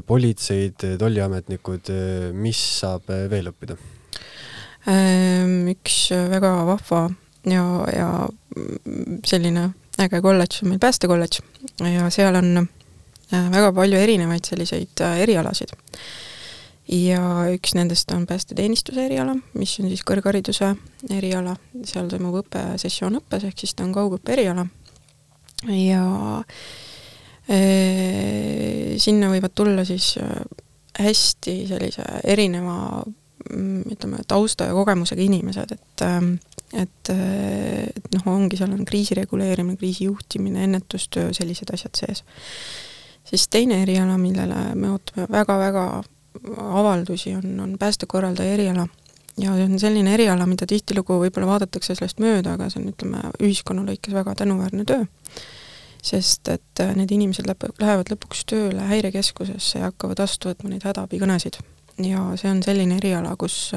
politseid, 0.08 0.88
tolliametnikud, 1.00 1.92
mis 2.34 2.63
saab 2.80 3.08
veel 3.08 3.51
õppida? 3.51 3.77
Ehm, 4.88 5.68
üks 5.74 6.12
väga 6.12 6.54
vahva 6.66 7.10
ja, 7.44 7.63
ja 7.92 8.10
selline 9.25 9.72
äge 10.01 10.22
kolledž 10.22 10.62
on 10.63 10.72
meil 10.72 10.82
päästekolledž 10.82 11.42
ja 11.82 12.10
seal 12.13 12.38
on 12.39 12.62
äh, 12.62 13.50
väga 13.51 13.72
palju 13.74 14.00
erinevaid 14.00 14.46
selliseid 14.46 15.04
äh, 15.04 15.20
erialasid 15.25 15.74
ja 16.88 17.22
üks 17.51 17.75
nendest 17.75 18.12
on 18.15 18.25
päästeteenistuse 18.27 19.06
eriala, 19.06 19.36
mis 19.60 19.75
on 19.82 19.89
siis 19.91 20.03
kõrghariduse 20.08 20.74
eriala, 21.12 21.56
seal 21.88 22.10
toimub 22.12 22.39
õppesessioon 22.44 23.20
õppes, 23.22 23.48
ehk 23.50 23.63
siis 23.63 23.75
ta 23.75 23.86
on 23.88 23.94
kaugõppe 23.96 24.36
eriala 24.38 24.67
ja 25.74 26.03
e, 27.50 27.60
sinna 29.01 29.32
võivad 29.34 29.56
tulla 29.58 29.86
siis 29.88 30.13
äh, 30.22 30.36
hästi 31.03 31.58
sellise 31.70 32.06
erineva 32.24 32.77
mm, 33.03 33.88
ütleme, 33.98 34.24
tausta 34.27 34.70
ja 34.70 34.77
kogemusega 34.77 35.25
inimesed, 35.27 35.75
et 35.75 36.06
ähm, 36.08 36.38
et, 36.75 37.10
et 37.10 38.08
noh, 38.12 38.25
ongi, 38.27 38.58
seal 38.60 38.74
on 38.75 38.84
kriisi 38.88 39.15
reguleerimine, 39.15 39.77
kriisi 39.79 40.03
juhtimine, 40.10 40.65
ennetustöö, 40.67 41.32
sellised 41.34 41.72
asjad 41.74 41.96
sees. 41.96 42.24
siis 43.24 43.48
teine 43.48 43.82
eriala, 43.84 44.17
millele 44.20 44.75
me 44.75 44.91
ootame 44.91 45.27
väga-väga 45.32 45.86
avaldusi, 46.58 47.36
on, 47.36 47.60
on 47.60 47.75
päästekorraldaja 47.79 48.53
eriala. 48.53 48.88
ja 49.38 49.53
see 49.53 49.65
on 49.70 49.79
selline 49.79 50.13
eriala, 50.13 50.46
mida 50.50 50.65
tihtilugu 50.65 51.20
võib-olla 51.22 51.51
vaadatakse 51.51 51.96
sellest 51.96 52.20
mööda, 52.20 52.56
aga 52.58 52.72
see 52.74 52.82
on, 52.82 52.89
ütleme, 52.89 53.22
ühiskonna 53.44 53.86
lõikes 53.86 54.13
väga 54.13 54.36
tänuväärne 54.36 54.86
töö. 54.86 55.06
sest 56.08 56.48
et 56.48 56.82
äh, 56.82 56.96
need 56.96 57.12
inimesed 57.12 57.48
lõp-, 57.50 57.70
lähevad 57.82 58.12
lõpuks 58.13 58.46
tööle 58.50 58.86
häirekeskusesse 58.89 59.79
ja 59.79 59.91
hakkavad 59.91 60.20
vastu 60.24 60.50
võtma 60.50 60.74
neid 60.74 60.86
hädaabikõnesid. 60.88 61.62
ja 62.03 62.25
see 62.36 62.51
on 62.51 62.63
selline 62.63 62.98
eriala, 62.98 63.36
kus, 63.36 63.72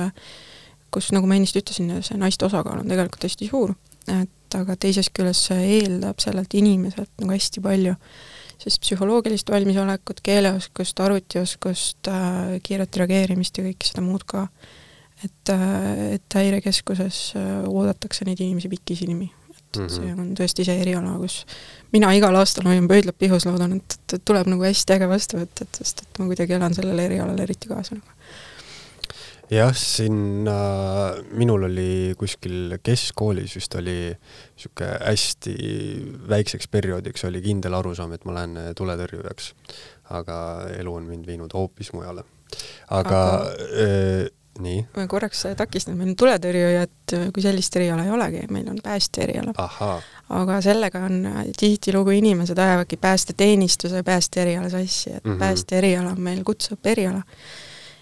kus 0.91 1.13
nagu 1.13 1.27
ma 1.27 1.37
ennist 1.37 1.57
ütlesin, 1.57 1.93
see 2.03 2.19
naiste 2.19 2.47
osakaal 2.49 2.83
on 2.83 2.89
tegelikult 2.89 3.29
hästi 3.29 3.49
suur, 3.51 3.75
et 4.09 4.57
aga 4.57 4.77
teisest 4.77 5.13
küljest 5.15 5.51
see 5.51 5.67
eeldab 5.79 6.21
sellelt 6.23 6.55
inimeselt 6.55 7.11
nagu 7.21 7.37
hästi 7.37 7.61
palju 7.65 7.97
sellist 8.61 8.83
psühholoogilist 8.85 9.51
valmisolekut, 9.53 10.21
keeleoskust, 10.27 11.01
arvutioskust 11.01 12.11
äh,, 12.13 12.59
kiiret 12.67 13.01
reageerimist 13.01 13.59
ja 13.59 13.65
kõike 13.67 13.89
seda 13.89 14.05
muud 14.05 14.27
ka. 14.29 14.47
et 15.25 15.53
äh,, 15.53 16.15
et 16.17 16.39
häirekeskuses 16.41 17.21
äh, 17.41 17.51
oodatakse 17.69 18.29
neid 18.29 18.41
inimesi 18.41 18.69
pikisilmi. 18.69 19.31
mm 19.31 19.83
-hmm. 19.83 19.89
see 19.89 20.13
on 20.13 20.35
tõesti 20.35 20.65
see 20.67 20.81
eriala, 20.83 21.17
kus 21.19 21.47
mina 21.93 22.13
igal 22.13 22.37
aastal 22.37 22.67
hoian 22.67 22.89
pöidlad 22.89 23.15
pihus, 23.19 23.47
loodan, 23.47 23.77
et, 23.77 23.99
et 24.13 24.25
tuleb 24.25 24.47
nagu 24.47 24.63
hästi 24.63 24.93
äge 24.93 25.09
vastuvõtt, 25.09 25.63
et 25.63 25.75
sest 25.83 26.03
et 26.03 26.19
ma 26.19 26.27
kuidagi 26.27 26.53
elan 26.53 26.75
sellele 26.75 27.05
erialale 27.05 27.43
eriti 27.43 27.69
kaasa 27.69 27.95
nagu 27.95 28.19
jah, 29.51 29.75
sinna, 29.77 30.57
minul 31.35 31.67
oli 31.67 32.15
kuskil 32.19 32.77
keskkoolis 32.83 33.57
vist 33.59 33.75
oli 33.79 33.97
niisugune 34.15 34.91
hästi 35.03 35.55
väikseks 36.31 36.69
perioodiks 36.71 37.25
oli 37.29 37.43
kindel 37.45 37.75
arusaam, 37.79 38.15
et 38.15 38.27
ma 38.29 38.37
lähen 38.39 38.59
tuletõrjujaks. 38.79 39.55
aga 40.11 40.37
elu 40.79 40.93
on 40.95 41.07
mind 41.07 41.27
viinud 41.27 41.55
hoopis 41.55 41.93
mujale. 41.93 42.25
aga, 42.91 43.01
aga... 43.01 43.23
Äh, 43.85 44.29
nii? 44.61 44.85
ma 44.97 45.07
korraks 45.11 45.43
takistan, 45.57 45.97
meil 45.99 46.13
on 46.13 46.19
tuletõrjujat 46.21 47.15
kui 47.35 47.43
sellist 47.43 47.77
eriala 47.81 48.05
ei 48.07 48.15
olegi, 48.15 48.45
meil 48.55 48.69
on 48.71 48.79
päästja 48.85 49.25
eriala. 49.27 49.55
aga 50.43 50.61
sellega 50.63 51.03
on 51.09 51.25
tihtilugu 51.59 52.15
inimesed 52.21 52.59
ajavadki 52.59 53.01
päästeteenistuse 53.03 54.03
päästja 54.07 54.47
eriala 54.47 54.71
sassi, 54.71 55.11
et 55.17 55.25
mm 55.25 55.33
-hmm. 55.33 55.39
päästja 55.39 55.79
eriala 55.79 56.15
on 56.15 56.21
meil 56.21 56.45
kutseõppe 56.45 56.95
eriala 56.95 57.23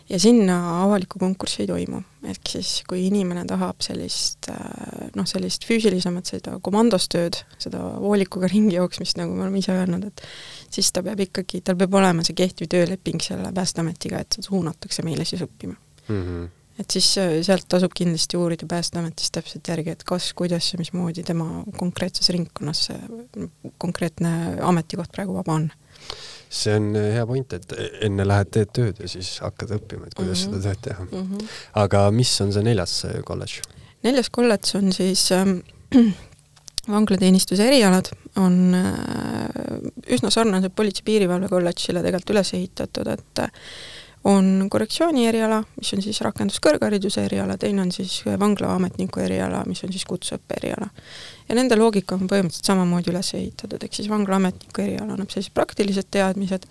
ja 0.08 0.18
sinna 0.20 0.58
avalikku 0.84 1.18
konkurssi 1.18 1.62
ei 1.62 1.68
toimu. 1.70 2.02
ehk 2.28 2.50
siis, 2.50 2.70
kui 2.88 3.04
inimene 3.06 3.44
tahab 3.48 3.82
sellist 3.84 4.48
äh, 4.50 5.08
noh, 5.16 5.26
sellist 5.28 5.64
füüsilisemat, 5.68 6.32
seda 6.32 6.56
komandostööd, 6.64 7.38
seda 7.62 7.82
voolikuga 8.02 8.50
ringi 8.50 8.76
jooksmist, 8.76 9.18
nagu 9.20 9.36
me 9.36 9.46
oleme 9.46 9.62
ise 9.62 9.76
öelnud, 9.76 10.08
et 10.10 10.24
siis 10.74 10.90
ta 10.92 11.04
peab 11.06 11.22
ikkagi, 11.28 11.62
tal 11.64 11.78
peab 11.78 11.94
olema 12.00 12.26
see 12.26 12.36
kehtiv 12.38 12.70
tööleping 12.72 13.22
selle 13.24 13.52
Päästeametiga, 13.54 14.22
et 14.24 14.38
seda 14.38 14.50
suunatakse 14.50 15.04
meile 15.06 15.26
siis 15.28 15.44
õppima 15.46 15.74
mm. 15.74 16.22
-hmm 16.22 16.46
et 16.78 16.94
siis 16.94 17.06
äh, 17.18 17.40
sealt 17.42 17.66
tasub 17.68 17.92
kindlasti 17.94 18.38
uurida 18.38 18.66
Päästeametist 18.70 19.34
täpselt 19.34 19.68
järgi, 19.68 19.90
et 19.96 20.04
kas, 20.06 20.32
kuidas 20.38 20.72
ja 20.72 20.78
mismoodi 20.78 21.24
tema 21.26 21.64
konkreetses 21.76 22.30
ringkonnas 22.30 22.84
see 22.86 23.48
konkreetne 23.78 24.30
ametikoht 24.62 25.10
praegu 25.12 25.34
vaba 25.34 25.56
on 25.58 25.70
see 26.50 26.76
on 26.76 26.94
äh, 26.96 27.10
hea 27.14 27.26
point, 27.26 27.52
et 27.52 27.74
enne 28.06 28.24
lähed, 28.28 28.52
teed 28.54 28.72
tööd 28.76 29.02
ja 29.02 29.10
siis 29.10 29.34
hakkad 29.44 29.74
õppima, 29.78 30.08
et 30.08 30.16
kuidas 30.18 30.46
mm 30.46 30.54
-hmm. 30.54 30.62
seda 30.62 30.74
tööd 30.74 30.84
teha 30.88 31.04
mm. 31.04 31.26
-hmm. 31.26 31.58
aga 31.84 32.10
mis 32.10 32.40
on 32.40 32.52
see 32.52 32.62
neljas 32.62 33.04
äh, 33.04 33.20
kolledž? 33.24 33.60
neljas 34.02 34.30
kolledž 34.30 34.74
on 34.74 34.92
siis 34.92 35.32
ähm, 35.32 35.60
vanglateenistuse 36.96 37.66
erialad 37.66 38.10
on 38.36 38.74
äh, 38.74 40.14
üsna 40.14 40.30
sarnased 40.30 40.72
politsei-piirivalve 40.76 41.48
kolledžile 41.48 42.02
tegelikult 42.02 42.30
üles 42.36 42.54
ehitatud, 42.54 43.06
et 43.12 43.44
äh, 43.44 43.50
on 44.28 44.68
korrektsiooni 44.70 45.26
eriala, 45.28 45.62
mis 45.78 45.90
on 45.96 46.02
siis 46.04 46.20
rakenduskõrghariduse 46.26 47.24
eriala, 47.24 47.56
teine 47.60 47.82
on 47.86 47.92
siis 47.94 48.20
vanglaametniku 48.40 49.22
eriala, 49.24 49.62
mis 49.68 49.80
on 49.86 49.92
siis 49.94 50.04
kutseõppe 50.08 50.58
eriala. 50.60 50.88
ja 51.48 51.56
nende 51.56 51.76
loogika 51.76 52.16
on 52.16 52.28
põhimõtteliselt 52.28 52.68
samamoodi 52.68 53.12
üles 53.12 53.32
ehitatud, 53.38 53.84
ehk 53.84 53.96
siis 53.96 54.10
vanglaametniku 54.12 54.84
eriala 54.84 55.16
annab 55.16 55.32
sellised 55.32 55.54
praktilised 55.56 56.10
teadmised, 56.12 56.66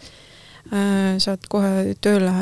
äh, 0.70 1.16
saad 1.24 1.48
kohe 1.50 1.96
tööle 2.02 2.34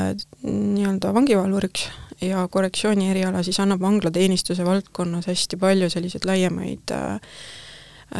nii-öelda 0.44 1.14
vangivalvuriks 1.16 1.88
ja 2.26 2.48
korrektsiooni 2.52 3.10
eriala 3.12 3.44
siis 3.44 3.60
annab 3.64 3.84
vanglateenistuse 3.84 4.66
valdkonnas 4.68 5.30
hästi 5.32 5.60
palju 5.62 5.90
selliseid 5.92 6.28
laiemaid 6.28 6.92
äh, 6.96 7.14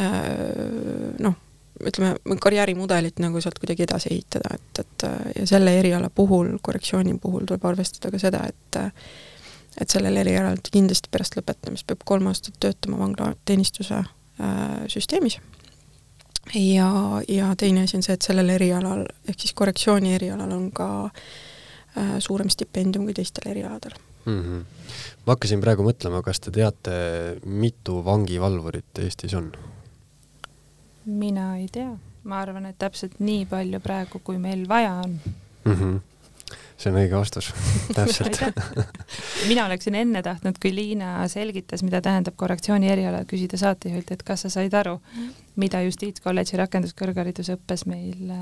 äh, 0.00 0.95
ütleme, 1.88 2.38
karjäärimudelit 2.42 3.20
nagu 3.22 3.40
sealt 3.40 3.58
kuidagi 3.62 3.86
edasi 3.86 4.12
ehitada, 4.14 4.56
et, 4.58 4.82
et 4.82 5.06
ja 5.40 5.46
selle 5.46 5.78
eriala 5.78 6.10
puhul, 6.10 6.56
korrektsiooni 6.62 7.18
puhul 7.22 7.46
tuleb 7.46 7.64
arvestada 7.64 8.12
ka 8.14 8.22
seda, 8.22 8.44
et 8.48 8.80
et 9.80 9.92
sellel 9.92 10.16
erialal 10.16 10.56
kindlasti 10.64 11.10
pärast 11.12 11.36
lõpetamist 11.36 11.86
peab 11.88 12.04
kolm 12.08 12.30
aastat 12.30 12.56
töötama 12.60 12.98
vanglateenistuse 13.02 13.98
äh, 14.00 14.86
süsteemis 14.88 15.38
ja, 16.54 16.88
ja 17.28 17.52
teine 17.58 17.84
asi 17.84 17.98
on 17.98 18.06
see, 18.06 18.16
et 18.16 18.26
sellel 18.26 18.54
erialal, 18.56 19.04
ehk 19.28 19.42
siis 19.42 19.54
korrektsiooni 19.58 20.14
erialal 20.16 20.52
on 20.56 20.70
ka 20.74 20.88
äh, 21.06 22.16
suurem 22.24 22.50
stipendium 22.52 23.08
kui 23.08 23.16
teistel 23.16 23.50
erialadel 23.50 23.96
mm. 24.24 24.42
-hmm. 24.42 24.64
ma 25.26 25.36
hakkasin 25.36 25.60
praegu 25.60 25.86
mõtlema, 25.86 26.22
kas 26.24 26.40
te 26.40 26.50
teate, 26.50 26.96
mitu 27.44 28.04
vangivalvurit 28.04 29.04
Eestis 29.04 29.34
on? 29.34 29.52
Mina 31.06 31.54
ei 31.60 31.68
tea, 31.72 31.94
ma 32.26 32.42
arvan, 32.42 32.66
et 32.66 32.78
täpselt 32.78 33.20
nii 33.22 33.46
palju 33.50 33.80
praegu, 33.80 34.20
kui 34.24 34.38
meil 34.42 34.66
vaja 34.68 35.00
on. 35.04 35.18
Mm. 35.64 35.72
-hmm 35.72 36.04
see 36.76 36.92
on 36.92 36.98
õige 37.00 37.16
vastus. 37.16 37.48
Täpselt. 37.96 38.40
Mina 39.48 39.64
oleksin 39.66 39.94
enne 39.96 40.22
tahtnud, 40.22 40.58
kui 40.60 40.74
Liina 40.74 41.28
selgitas, 41.32 41.82
mida 41.86 42.02
tähendab 42.04 42.36
korrektsiooni 42.36 42.90
eriala, 42.92 43.24
küsida 43.24 43.56
saatejuhilt, 43.56 44.12
et 44.12 44.22
kas 44.22 44.44
sa 44.44 44.50
said 44.52 44.74
aru, 44.76 44.98
mida 45.56 45.80
Justiitskolledži 45.86 46.60
rakenduskõrgharidusõppes 46.60 47.86
meil, 47.88 48.32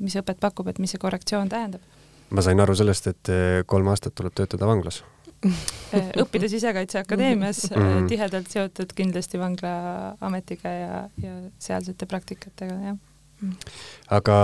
mis 0.00 0.18
õpet 0.18 0.42
pakub, 0.42 0.68
et 0.68 0.82
mis 0.82 0.90
see 0.90 1.02
korrektsioon 1.02 1.48
tähendab? 1.48 1.86
ma 2.30 2.42
sain 2.46 2.60
aru 2.62 2.74
sellest, 2.78 3.06
et 3.10 3.28
eh, 3.34 3.62
kolm 3.66 3.88
aastat 3.90 4.14
tuleb 4.14 4.34
töötada 4.38 4.66
vanglas 4.66 5.00
õppida 6.22 6.48
Sisekaitseakadeemias 6.52 7.70
mm, 7.70 7.76
-hmm. 7.76 8.08
tihedalt 8.08 8.50
seotud 8.52 8.92
kindlasti 8.96 9.40
Vanglaametiga 9.40 10.72
ja, 10.72 10.96
ja 11.22 11.36
sealsete 11.58 12.06
praktikatega, 12.06 12.74
jah. 12.90 12.98
aga 14.18 14.36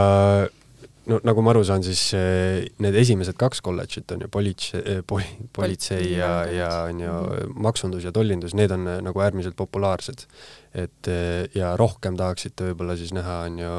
no 1.06 1.20
nagu 1.24 1.44
ma 1.44 1.52
aru 1.52 1.64
saan, 1.68 1.84
siis 1.84 2.02
eh, 2.16 2.64
need 2.82 2.96
esimesed 2.96 3.36
kaks 3.38 3.60
kolledžit 3.60 4.16
on 4.16 4.24
ju 4.24 4.28
politsei, 4.32 5.02
poli, 5.06 5.28
politsei 5.52 6.12
ja, 6.16 6.32
ja 6.50 6.70
on 6.88 7.00
ju 7.04 7.12
mhm. 7.12 7.56
maksundus 7.68 8.04
ja 8.04 8.12
tollindus, 8.12 8.54
need 8.54 8.72
on 8.72 8.88
nagu 9.04 9.20
äärmiselt 9.20 9.56
populaarsed. 9.56 10.26
et 10.74 11.08
ja 11.54 11.76
rohkem 11.76 12.16
tahaksite 12.16 12.70
võib-olla 12.70 12.96
siis 12.96 13.12
näha, 13.16 13.42
on 13.48 13.58
ju 13.58 13.74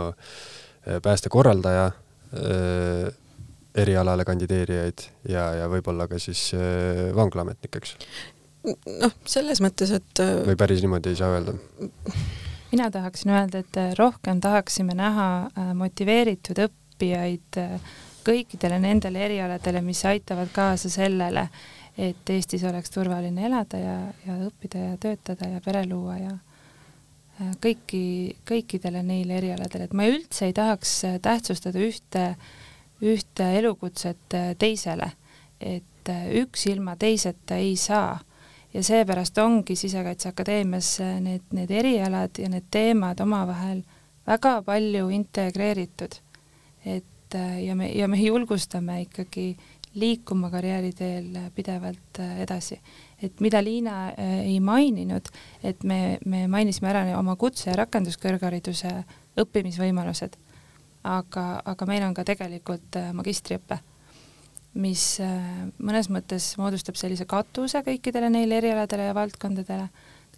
päästekorraldaja 1.04 1.92
erialale 3.78 4.26
kandideerijaid 4.26 5.06
ja, 5.30 5.46
ja 5.62 5.70
võib-olla 5.72 6.08
ka 6.10 6.20
siis 6.22 6.50
äh, 6.58 7.08
vanglaametnikeks? 7.16 7.96
noh, 8.68 9.14
selles 9.28 9.62
mõttes, 9.64 9.94
et 9.96 10.24
äh, 10.24 10.34
või 10.48 10.58
päris 10.60 10.84
niimoodi 10.84 11.14
ei 11.14 11.20
saa 11.20 11.36
öelda? 11.36 11.56
mina 12.72 12.90
tahaksin 12.92 13.34
öelda, 13.36 13.64
et 13.64 13.80
äh, 13.80 13.94
rohkem 14.00 14.42
tahaksime 14.44 14.98
näha 14.98 15.28
motiveeritud 15.78 16.66
õppijaid 16.68 17.62
kõikidele 18.28 18.82
nendele 18.84 19.24
erialadele, 19.24 19.82
mis 19.86 20.04
aitavad 20.10 20.52
kaasa 20.52 20.92
sellele, 20.92 21.48
et 21.98 22.30
Eestis 22.30 22.66
oleks 22.68 22.92
turvaline 22.92 23.46
elada 23.48 23.80
ja, 23.80 23.96
ja 24.26 24.42
õppida 24.50 24.84
ja 24.90 24.98
töötada 25.00 25.48
ja 25.54 25.62
pere 25.64 25.86
luua 25.88 26.18
ja 26.20 26.36
kõiki, 27.64 28.02
kõikidele 28.50 29.04
neile 29.06 29.38
erialadele, 29.40 29.88
et 29.88 29.96
ma 29.96 30.10
üldse 30.10 30.50
ei 30.50 30.56
tahaks 30.58 31.00
tähtsustada 31.24 31.80
ühte 31.80 32.24
äh, 32.34 32.56
ühte 33.02 33.52
elukutset 33.60 34.34
äh, 34.34 34.56
teisele, 34.60 35.12
et 35.62 36.10
äh, 36.10 36.30
üks 36.42 36.66
ilma 36.68 36.96
teiseta 36.96 37.56
ei 37.56 37.76
saa. 37.76 38.20
ja 38.74 38.84
seepärast 38.84 39.38
ongi 39.38 39.76
Sisekaitseakadeemias 39.76 41.00
äh, 41.02 41.20
need, 41.22 41.46
need 41.54 41.72
erialad 41.72 42.38
ja 42.38 42.50
need 42.50 42.68
teemad 42.72 43.20
omavahel 43.20 43.84
väga 44.28 44.62
palju 44.62 45.10
integreeritud. 45.10 46.16
et 46.86 47.06
ja 47.66 47.76
me, 47.76 47.90
ja 47.92 48.08
me 48.08 48.18
julgustame 48.18 49.02
ikkagi 49.02 49.58
liikuma 49.96 50.50
karjääriteel 50.50 51.38
pidevalt 51.56 52.20
edasi. 52.40 52.80
et 53.22 53.40
mida 53.40 53.64
Liina 53.64 54.12
ei 54.44 54.60
maininud, 54.60 55.30
et 55.64 55.84
me, 55.84 56.18
me 56.26 56.48
mainisime 56.48 56.90
ära 56.90 57.20
oma 57.20 57.36
kutse- 57.36 57.70
ja 57.70 57.76
rakenduskõrghariduse 57.76 59.04
õppimisvõimalused 59.38 60.38
aga, 61.08 61.46
aga 61.66 61.88
meil 61.90 62.06
on 62.08 62.16
ka 62.18 62.26
tegelikult 62.28 62.98
äh, 63.00 63.12
magistriõpe, 63.16 63.80
mis 64.78 65.06
äh, 65.24 65.68
mõnes 65.80 66.12
mõttes 66.14 66.52
moodustab 66.60 67.00
sellise 67.00 67.28
katuse 67.30 67.82
kõikidele 67.86 68.30
neile 68.34 68.60
erialadele 68.62 69.10
ja 69.10 69.18
valdkondadele, 69.18 69.90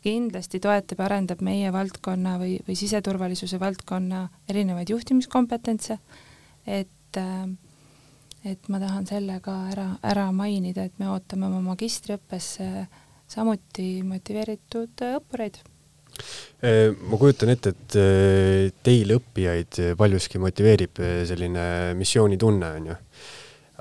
kindlasti 0.04 0.62
toetab 0.64 1.02
ja 1.02 1.08
arendab 1.10 1.42
meie 1.44 1.72
valdkonna 1.76 2.38
või, 2.40 2.60
või 2.68 2.78
siseturvalisuse 2.80 3.60
valdkonna 3.60 4.28
erinevaid 4.48 4.94
juhtimiskompetentse, 4.94 6.00
et 6.66 7.20
äh, 7.20 7.50
et 8.48 8.70
ma 8.72 8.80
tahan 8.80 9.04
selle 9.08 9.40
ka 9.44 9.54
ära, 9.74 9.88
ära 10.06 10.30
mainida, 10.32 10.86
et 10.88 10.96
me 11.00 11.10
ootame 11.12 11.50
oma 11.50 11.60
magistriõppesse 11.74 12.88
samuti 13.30 14.00
motiveeritud 14.08 15.04
õppureid 15.18 15.60
ma 16.60 17.20
kujutan 17.20 17.54
ette, 17.54 17.72
et 17.72 17.96
äh, 18.00 18.72
teil 18.84 19.14
õppijaid 19.16 19.80
paljuski 20.00 20.42
motiveerib 20.44 21.00
äh, 21.00 21.22
selline 21.30 21.68
missioonitunne, 22.00 22.72
on 22.80 22.90
ju. 22.92 22.98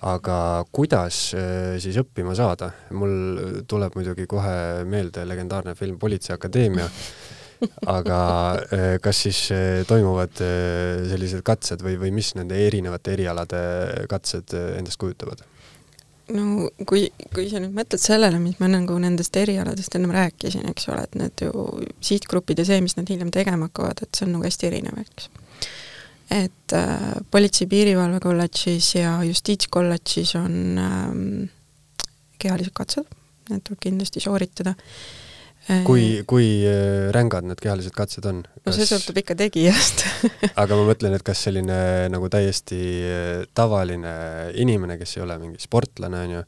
aga 0.09 0.37
kuidas 0.71 1.17
siis 1.83 1.97
õppima 1.99 2.37
saada? 2.39 2.71
mul 2.95 3.65
tuleb 3.67 3.99
muidugi 3.99 4.29
kohe 4.31 4.85
meelde 4.87 5.25
legendaarne 5.27 5.75
film 5.75 5.99
Politseiakadeemia 5.99 6.87
aga 7.99 8.19
kas 9.03 9.25
siis 9.27 9.41
toimuvad 9.91 10.39
sellised 10.39 11.43
katsed 11.43 11.83
või, 11.83 11.97
või 11.99 12.13
mis 12.15 12.31
nende 12.39 12.61
erinevate 12.69 13.17
erialade 13.19 13.63
katsed 14.07 14.55
endast 14.55 15.03
kujutavad? 15.03 15.43
No 16.35 16.69
kui, 16.89 17.09
kui 17.35 17.49
sa 17.51 17.61
nüüd 17.63 17.75
mõtled 17.77 18.03
sellele, 18.03 18.41
mis 18.43 18.59
ma 18.61 18.71
nagu 18.71 18.97
nendest 19.01 19.37
erialadest 19.41 19.97
ennem 19.99 20.15
rääkisin, 20.15 20.67
eks 20.71 20.89
ole, 20.93 21.05
et 21.07 21.19
need 21.19 21.45
ju 21.45 21.67
sihtgrupid 22.05 22.63
ja 22.63 22.67
see, 22.69 22.81
mis 22.85 22.97
nad 22.99 23.11
hiljem 23.11 23.33
tegema 23.35 23.69
hakkavad, 23.69 24.03
et 24.05 24.19
see 24.19 24.27
on 24.29 24.35
nagu 24.37 24.49
hästi 24.49 24.71
erinev, 24.71 24.99
eks. 25.05 25.29
et 26.39 26.77
äh, 26.77 27.07
Politsei-Piirivalve 27.33 28.21
kolledžis 28.25 28.95
ja 28.99 29.19
Justiitskolledžis 29.29 30.35
on 30.41 30.83
ähm, 30.83 31.23
kehalised 32.39 32.77
katsed, 32.77 33.09
need 33.49 33.65
tuleb 33.65 33.81
kindlasti 33.89 34.21
sooritada 34.23 34.77
kui, 35.87 36.23
kui 36.29 36.49
äh, 36.69 37.11
rängad 37.15 37.47
need 37.49 37.61
kehalised 37.63 37.95
katsed 37.97 38.27
on? 38.29 38.43
no 38.65 38.75
see 38.75 38.89
sõltub 38.89 39.21
ikka 39.21 39.37
tegijast 39.39 40.05
aga 40.63 40.79
ma 40.79 40.87
mõtlen, 40.89 41.17
et 41.19 41.25
kas 41.27 41.45
selline 41.49 41.79
nagu 42.13 42.31
täiesti 42.33 42.81
äh, 43.05 43.45
tavaline 43.57 44.15
inimene, 44.57 44.99
kes 45.01 45.19
ei 45.19 45.25
ole 45.27 45.39
mingi 45.43 45.63
sportlane, 45.63 46.25
on 46.25 46.37
ju, 46.39 46.45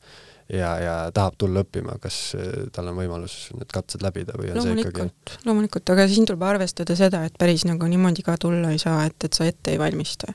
ja, 0.53 0.71
ja 0.83 0.95
tahab 1.15 1.39
tulla 1.41 1.65
õppima, 1.65 1.97
kas 2.03 2.19
äh, 2.39 2.67
tal 2.75 2.91
on 2.93 2.99
võimalus 2.99 3.37
need 3.57 3.71
katsed 3.73 4.05
läbida 4.05 4.37
või 4.39 4.53
on 4.53 4.63
see 4.65 4.77
ikkagi? 4.83 5.09
loomulikult, 5.47 5.95
aga 5.95 6.09
siin 6.11 6.29
tuleb 6.29 6.45
arvestada 6.47 6.97
seda, 6.99 7.25
et 7.29 7.39
päris 7.41 7.67
nagu 7.69 7.91
niimoodi 7.91 8.27
ka 8.27 8.37
tulla 8.41 8.75
ei 8.75 8.83
saa, 8.83 9.05
et, 9.11 9.29
et 9.29 9.37
sa 9.37 9.49
ette 9.49 9.75
ei 9.75 9.81
valmista 9.81 10.35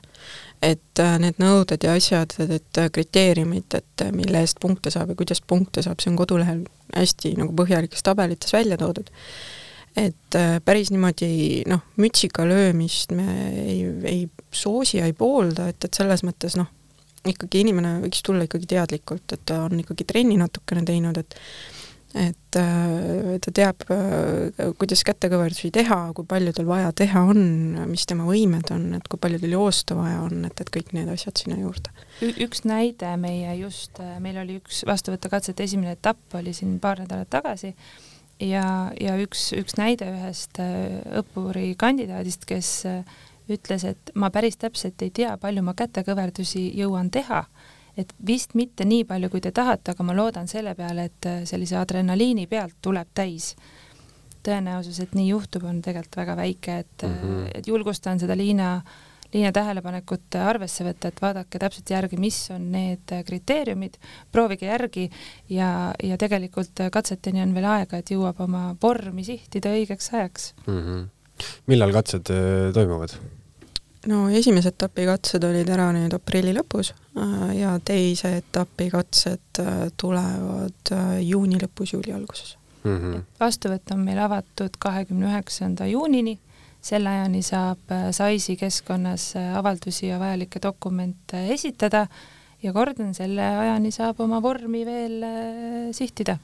et 0.64 1.02
äh, 1.02 1.18
need 1.20 1.40
nõuded 1.42 1.84
ja 1.84 1.94
asjad, 1.96 2.32
et 2.40 2.80
kriteeriumid, 2.92 3.76
et 3.76 4.04
äh, 4.04 4.12
mille 4.14 4.40
eest 4.40 4.60
punkte 4.62 4.92
saab 4.92 5.12
ja 5.12 5.18
kuidas 5.18 5.42
punkte 5.44 5.84
saab, 5.84 6.00
see 6.00 6.12
on 6.12 6.18
kodulehel 6.18 6.64
hästi 6.94 7.34
nagu 7.40 7.54
põhjalikes 7.56 8.04
tabelites 8.06 8.54
välja 8.56 8.78
toodud. 8.80 9.10
et 9.96 10.36
äh, 10.36 10.58
päris 10.64 10.90
niimoodi 10.92 11.64
noh, 11.68 11.84
mütsiga 11.96 12.44
löömist 12.48 13.12
me 13.16 13.28
ei, 13.64 13.78
ei 14.04 14.28
soosi 14.52 14.98
ja 14.98 15.06
ei 15.06 15.16
poolda, 15.16 15.68
et, 15.72 15.84
et 15.84 15.94
selles 15.96 16.24
mõttes 16.24 16.56
noh, 16.56 16.68
ikkagi 17.32 17.64
inimene 17.64 17.98
võiks 18.04 18.22
tulla 18.26 18.46
ikkagi 18.46 18.68
teadlikult, 18.74 19.26
et 19.32 19.42
ta 19.48 19.64
on 19.66 19.82
ikkagi 19.82 20.06
trenni 20.08 20.38
natukene 20.40 20.84
teinud, 20.86 21.18
et 21.22 21.40
et 22.16 22.56
äh, 22.56 23.36
ta 23.44 23.52
teab, 23.52 23.82
äh, 23.92 24.70
kuidas 24.80 25.02
kätekõverdusi 25.04 25.68
teha, 25.74 25.98
kui 26.16 26.24
palju 26.28 26.54
tal 26.56 26.68
vaja 26.68 26.92
teha 26.96 27.22
on, 27.32 27.40
mis 27.90 28.06
tema 28.08 28.24
võimed 28.28 28.70
on, 28.72 28.86
et 28.96 29.10
kui 29.10 29.20
palju 29.20 29.40
tal 29.42 29.52
joosta 29.52 29.98
vaja 29.98 30.22
on, 30.24 30.46
et, 30.48 30.62
et 30.62 30.72
kõik 30.72 30.94
need 30.96 31.10
asjad 31.12 31.36
sinna 31.42 31.58
juurde. 31.60 31.92
üks 32.24 32.64
näide 32.68 33.12
meie 33.20 33.58
just, 33.60 34.00
äh, 34.00 34.16
meil 34.24 34.40
oli 34.40 34.60
üks 34.62 34.84
vastuvõtukatsete 34.88 35.66
esimene 35.66 35.96
etapp 35.98 36.38
oli 36.40 36.56
siin 36.56 36.78
paar 36.80 37.02
nädalat 37.04 37.30
tagasi 37.32 37.74
ja, 38.40 38.64
ja 39.00 39.18
üks, 39.20 39.50
üks 39.56 39.76
näide 39.76 40.08
ühest 40.14 40.60
õppuri 40.60 41.74
kandidaadist, 41.78 42.48
kes 42.48 42.72
ütles, 43.48 43.84
et 43.84 44.10
ma 44.14 44.30
päris 44.30 44.56
täpselt 44.56 45.02
ei 45.02 45.10
tea, 45.10 45.36
palju 45.38 45.62
ma 45.62 45.74
kätekõverdusi 45.74 46.70
jõuan 46.78 47.10
teha 47.10 47.44
et 47.96 48.12
vist 48.26 48.54
mitte 48.56 48.84
nii 48.84 49.04
palju, 49.08 49.30
kui 49.32 49.42
te 49.44 49.52
tahate, 49.56 49.94
aga 49.94 50.06
ma 50.06 50.14
loodan 50.16 50.48
selle 50.50 50.74
peale, 50.78 51.08
et 51.10 51.28
äh, 51.28 51.42
sellise 51.48 51.78
adrenaliini 51.80 52.46
pealt 52.50 52.78
tuleb 52.84 53.12
täis. 53.14 53.54
tõenäosus, 54.46 55.00
et 55.02 55.14
nii 55.18 55.32
juhtub, 55.32 55.64
on 55.66 55.80
tegelikult 55.82 56.16
väga 56.20 56.36
väike, 56.38 56.74
et 56.78 57.02
mm, 57.02 57.14
-hmm. 57.22 57.46
et 57.54 57.66
julgustan 57.66 58.20
seda 58.20 58.36
Liina, 58.36 58.80
Liina 59.32 59.50
tähelepanekut 59.52 60.36
arvesse 60.38 60.84
võtta, 60.86 61.08
et 61.08 61.22
vaadake 61.22 61.58
täpselt 61.58 61.90
järgi, 61.90 62.16
mis 62.16 62.38
on 62.54 62.70
need 62.70 63.10
kriteeriumid, 63.26 63.98
proovige 64.32 64.66
järgi 64.66 65.10
ja, 65.48 65.94
ja 66.02 66.16
tegelikult 66.16 66.84
katseteni 66.92 67.42
on 67.42 67.54
veel 67.54 67.64
aega, 67.64 67.98
et 67.98 68.10
jõuab 68.10 68.40
oma 68.40 68.76
vormi 68.82 69.24
sihtida 69.24 69.74
õigeks 69.74 70.14
ajaks 70.14 70.54
mm. 70.66 70.78
-hmm. 70.78 71.08
Millal 71.70 71.92
katsed 71.94 72.30
äh, 72.30 72.72
toimuvad? 72.74 73.16
no 74.06 74.26
esimese 74.30 74.70
etapi 74.74 75.06
katsed 75.08 75.44
olid 75.44 75.70
ära 75.72 75.88
nüüd 75.94 76.14
aprilli 76.14 76.54
lõpus 76.56 76.92
äh, 76.92 77.50
ja 77.60 77.74
teise 77.84 78.36
etapi 78.40 78.88
katsed 78.92 79.62
äh, 79.62 79.88
tulevad 79.98 80.94
juuni 81.24 81.60
lõpus, 81.62 81.94
juuli 81.96 82.14
alguses 82.14 82.56
mm. 82.84 82.96
-hmm. 82.96 83.28
vastuvõtt 83.40 83.94
on 83.94 84.04
meil 84.06 84.22
avatud 84.22 84.78
kahekümne 84.78 85.30
üheksanda 85.32 85.88
juunini, 85.90 86.38
selle 86.80 87.10
ajani 87.10 87.42
saab 87.42 87.94
SAIS-i 88.14 88.56
keskkonnas 88.56 89.32
avaldusi 89.58 90.06
ja 90.06 90.20
vajalikke 90.22 90.62
dokumente 90.62 91.48
esitada 91.54 92.06
ja 92.62 92.72
kordan, 92.72 93.14
selle 93.14 93.42
ajani 93.42 93.90
saab 93.90 94.20
oma 94.20 94.42
vormi 94.42 94.84
veel 94.86 95.24
sihtida 95.92 96.38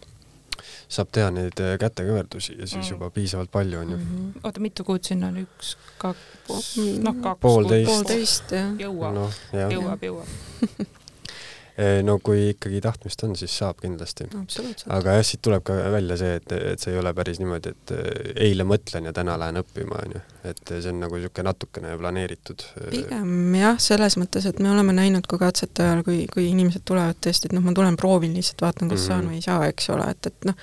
saab 0.93 1.13
teha 1.15 1.31
neid 1.35 1.61
äh, 1.65 1.75
kätekõverdusi 1.81 2.57
ja 2.59 2.67
siis 2.67 2.85
mm. 2.85 2.91
juba 2.95 3.11
piisavalt 3.15 3.53
palju 3.53 3.81
on 3.81 3.95
ju 3.95 3.97
mm. 3.97 4.09
-hmm. 4.09 4.41
oota, 4.45 4.61
mitu 4.61 4.85
kuud 4.85 5.05
sinna 5.05 5.33
on, 5.33 5.43
üks, 5.47 5.77
kaks, 5.99 6.73
noh 7.03 7.21
kaks 7.23 7.41
poolteist. 7.41 7.91
poolteist 7.91 8.57
jõuab 8.81 9.15
no,, 9.21 9.31
jõuab, 9.53 10.11
jõuab 10.11 10.99
no 12.05 12.19
kui 12.21 12.51
ikkagi 12.51 12.81
tahtmist 12.85 13.23
on, 13.25 13.33
siis 13.37 13.55
saab 13.59 13.79
kindlasti. 13.81 14.27
aga 14.93 15.17
jah, 15.17 15.25
siit 15.25 15.41
tuleb 15.45 15.65
ka 15.65 15.77
välja 15.95 16.19
see, 16.21 16.35
et, 16.41 16.53
et 16.73 16.83
see 16.83 16.93
ei 16.93 17.01
ole 17.01 17.15
päris 17.17 17.41
niimoodi, 17.41 17.73
et 17.73 17.93
eh, 17.97 18.33
eile 18.49 18.67
mõtlen 18.69 19.09
ja 19.09 19.15
täna 19.17 19.39
lähen 19.41 19.63
õppima, 19.63 20.03
onju. 20.05 20.23
et 20.51 20.63
see 20.75 20.93
on 20.93 21.01
nagu 21.05 21.17
niisugune 21.17 21.47
natukene 21.49 21.95
planeeritud. 22.01 22.67
Pigem 22.93 23.57
jah, 23.57 23.81
selles 23.81 24.19
mõttes, 24.21 24.49
et 24.49 24.61
me 24.61 24.73
oleme 24.75 24.95
näinud 24.97 25.29
ka 25.31 25.41
katsete 25.41 25.87
ajal, 25.87 26.05
kui, 26.07 26.25
kui 26.33 26.51
inimesed 26.51 26.85
tulevad 26.89 27.21
tõesti, 27.25 27.49
et 27.49 27.57
noh, 27.57 27.65
ma 27.65 27.75
tulen 27.77 27.97
proovin 28.01 28.37
lihtsalt, 28.37 28.67
vaatan, 28.67 28.93
kas 28.93 29.01
mm 29.01 29.05
-hmm. 29.05 29.09
saan 29.09 29.31
või 29.31 29.41
ei 29.41 29.47
saa, 29.49 29.71
eks 29.73 29.91
ole, 29.97 30.11
et, 30.13 30.29
et 30.29 30.51
noh, 30.51 30.59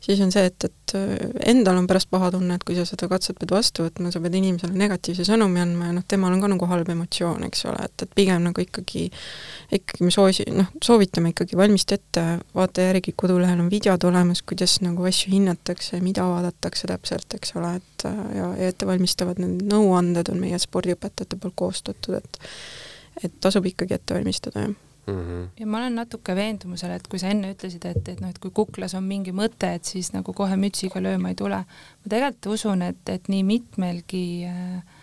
siis 0.00 0.20
on 0.24 0.32
see, 0.32 0.46
et, 0.48 0.64
et 0.64 0.94
äh, 0.96 1.30
endal 1.52 1.78
on 1.80 1.86
pärast 1.90 2.10
paha 2.10 2.30
tunne, 2.34 2.56
et 2.56 2.64
kui 2.66 2.76
sa 2.78 2.86
seda 2.88 3.08
katset 3.10 3.38
pead 3.40 3.52
vastu 3.54 3.84
võtma, 3.84 4.12
sa 4.12 4.22
pead 4.24 4.36
inimesele 4.38 4.76
negatiivse 4.78 5.26
sõnumi 5.28 5.62
andma 5.62 5.90
ja 5.90 5.96
noh, 5.98 6.06
temal 6.08 6.34
on 6.34 6.42
ka 6.42 6.50
nagu 6.54 6.68
halb 6.70 6.90
emotsioon, 6.94 7.44
eks 7.48 7.64
ole, 7.70 7.86
et, 7.88 8.06
et 8.06 8.16
pigem 8.16 8.42
nagu 8.48 8.64
ikkagi, 8.64 9.06
ikkagi 9.78 10.06
me 10.06 10.14
soosi-, 10.14 10.48
noh, 10.56 10.72
soovitame 10.84 11.34
ikkagi 11.34 11.58
valmista 11.60 11.98
ette, 12.00 12.26
vaata 12.56 12.90
järgi, 12.90 13.14
kodulehel 13.24 13.62
on 13.62 13.70
videod 13.72 14.04
olemas, 14.08 14.42
kuidas 14.42 14.78
nagu 14.84 15.08
asju 15.10 15.34
hinnatakse, 15.36 16.02
mida 16.04 16.26
vaadatakse 16.28 16.90
täpselt, 16.90 17.38
eks 17.38 17.56
ole, 17.60 17.76
et 17.82 18.06
äh, 18.08 18.20
ja, 18.40 18.52
ja 18.64 18.74
ettevalmistavad 18.74 19.42
need 19.42 19.66
nõuanded 19.70 20.32
on 20.32 20.40
meie 20.42 20.60
spordiõpetajate 20.60 21.40
poolt 21.40 21.58
koostatud, 21.64 22.20
et 22.22 22.46
et 23.20 23.32
tasub 23.42 23.66
ikkagi 23.68 23.98
ette 23.98 24.14
valmistada, 24.16 24.62
jah 24.64 24.78
mm. 25.12 25.26
-hmm. 25.26 25.48
ja 25.60 25.66
ma 25.66 25.78
olen 25.78 25.94
natuke 25.94 26.34
veendumusel, 26.36 26.90
et 26.90 27.08
kui 27.08 27.18
sa 27.18 27.28
enne 27.28 27.52
ütlesid, 27.54 27.84
et, 27.86 28.08
et 28.08 28.20
noh, 28.20 28.30
et 28.30 28.38
kui 28.38 28.50
kuklas 28.54 28.94
on 28.94 29.04
mingi 29.04 29.32
mõte, 29.32 29.74
et 29.74 29.84
siis 29.84 30.12
nagu 30.12 30.32
kohe 30.32 30.56
mütsiga 30.56 31.02
lööma 31.02 31.28
ei 31.28 31.34
tule. 31.34 31.64
ma 32.04 32.08
tegelikult 32.08 32.54
usun, 32.54 32.82
et, 32.82 33.08
et 33.08 33.28
nii 33.28 33.44
mitmelgi 33.44 34.24
äh, 34.46 34.98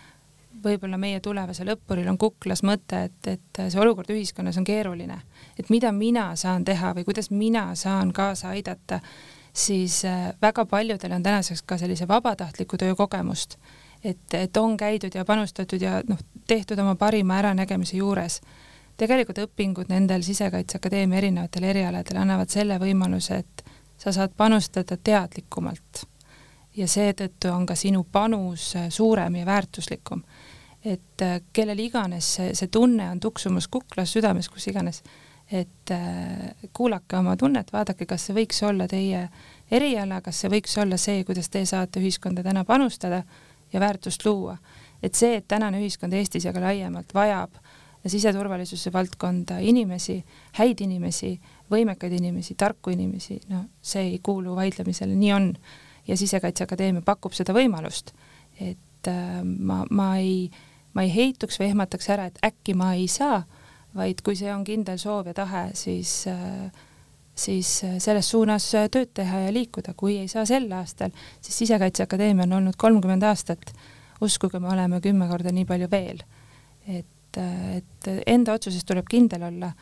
võib-olla 0.64 0.98
meie 0.98 1.20
tulevasel 1.20 1.72
õppuril 1.74 2.08
on 2.10 2.18
kuklas 2.18 2.62
mõte, 2.66 3.04
et, 3.08 3.26
et 3.26 3.60
see 3.68 3.80
olukord 3.80 4.10
ühiskonnas 4.10 4.58
on 4.58 4.64
keeruline, 4.64 5.20
et 5.58 5.70
mida 5.70 5.92
mina 5.92 6.30
saan 6.36 6.64
teha 6.64 6.94
või 6.94 7.04
kuidas 7.08 7.30
mina 7.30 7.74
saan 7.74 8.12
kaasa 8.12 8.54
aidata, 8.56 9.00
siis 9.52 10.04
äh, 10.04 10.32
väga 10.42 10.66
paljudel 10.66 11.12
on 11.12 11.22
tänaseks 11.22 11.62
ka 11.62 11.78
sellise 11.78 12.08
vabatahtliku 12.08 12.78
töö 12.78 12.94
kogemust, 12.94 13.58
et, 14.04 14.34
et 14.34 14.56
on 14.56 14.76
käidud 14.76 15.14
ja 15.14 15.24
panustatud 15.24 15.82
ja 15.82 16.00
noh, 16.08 16.18
tehtud 16.46 16.78
oma 16.78 16.94
parima 16.94 17.38
äranägemise 17.38 17.96
juures 17.96 18.40
tegelikult 18.98 19.38
õpingud 19.46 19.90
nendel 19.92 20.24
Sisekaitseakadeemia 20.26 21.20
erinevatel 21.22 21.68
erialadel 21.70 22.20
annavad 22.22 22.50
selle 22.50 22.78
võimaluse, 22.82 23.42
et 23.44 23.64
sa 23.98 24.12
saad 24.14 24.34
panustada 24.36 24.96
teadlikumalt 24.96 26.04
ja 26.78 26.86
seetõttu 26.90 27.50
on 27.50 27.66
ka 27.66 27.74
sinu 27.78 28.04
panus 28.12 28.72
suurem 28.94 29.40
ja 29.40 29.46
väärtuslikum. 29.46 30.22
et 30.84 31.22
äh, 31.22 31.40
kellel 31.52 31.78
iganes 31.82 32.26
see, 32.34 32.52
see 32.54 32.68
tunne 32.70 33.08
on 33.10 33.20
tuksumus 33.20 33.66
kuklas, 33.68 34.12
südames, 34.14 34.48
kus 34.48 34.68
iganes, 34.70 35.02
et 35.50 35.90
äh, 35.90 36.54
kuulake 36.72 37.16
oma 37.18 37.36
tunnet, 37.36 37.72
vaadake, 37.72 38.06
kas 38.06 38.26
see 38.26 38.36
võiks 38.36 38.62
olla 38.62 38.86
teie 38.88 39.24
eriala, 39.70 40.20
kas 40.22 40.40
see 40.40 40.50
võiks 40.52 40.78
olla 40.78 40.96
see, 40.96 41.24
kuidas 41.26 41.50
te 41.50 41.64
saate 41.66 42.00
ühiskonda 42.00 42.46
täna 42.46 42.64
panustada 42.64 43.24
ja 43.72 43.80
väärtust 43.80 44.24
luua. 44.24 44.56
et 45.02 45.14
see, 45.14 45.36
et 45.36 45.48
tänane 45.48 45.82
ühiskond 45.82 46.14
Eestis 46.14 46.44
ja 46.44 46.52
ka 46.52 46.62
laiemalt 46.62 47.14
vajab 47.14 47.58
äh, 47.58 47.67
siseturvalisuse 48.06 48.92
valdkonda 48.94 49.58
inimesi, 49.64 50.18
häid 50.58 50.80
inimesi, 50.84 51.32
võimekaid 51.70 52.14
inimesi, 52.18 52.54
tarku 52.58 52.94
inimesi, 52.94 53.40
no 53.50 53.64
see 53.82 54.04
ei 54.14 54.18
kuulu 54.22 54.54
vaidlemisele, 54.56 55.16
nii 55.18 55.32
on. 55.34 55.52
ja 56.08 56.16
Sisekaitseakadeemia 56.16 57.02
pakub 57.04 57.34
seda 57.36 57.52
võimalust, 57.52 58.14
et 58.60 59.08
äh, 59.10 59.40
ma, 59.42 59.82
ma 59.90 60.16
ei, 60.16 60.48
ma 60.96 61.04
ei 61.04 61.10
heituks 61.12 61.60
või 61.60 61.72
ehmataks 61.72 62.08
ära, 62.14 62.28
et 62.30 62.38
äkki 62.44 62.74
ma 62.78 62.94
ei 62.96 63.08
saa, 63.12 63.42
vaid 63.96 64.22
kui 64.24 64.36
see 64.38 64.48
on 64.54 64.64
kindel 64.64 64.96
soov 64.98 65.28
ja 65.28 65.34
tahe, 65.36 65.66
siis 65.76 66.22
äh, 66.30 66.70
siis 67.38 67.68
selles 68.02 68.30
suunas 68.30 68.66
tööd 68.90 69.12
teha 69.14 69.44
ja 69.46 69.52
liikuda, 69.54 69.94
kui 69.96 70.16
ei 70.22 70.28
saa 70.30 70.46
sel 70.48 70.66
aastal, 70.74 71.12
siis 71.40 71.60
Sisekaitseakadeemia 71.62 72.48
on 72.48 72.58
olnud 72.60 72.78
kolmkümmend 72.78 73.22
aastat. 73.22 73.72
uskuge, 74.20 74.58
me 74.58 74.68
oleme 74.72 75.00
kümme 75.00 75.28
korda 75.28 75.52
nii 75.54 75.64
palju 75.64 75.88
veel. 75.90 76.22
et 76.86 77.06
et, 77.38 78.08
et 78.08 78.10
enda 78.26 78.56
otsuses 78.58 78.84
tuleb 78.88 79.08
kindel 79.10 79.46
olla 79.50 79.72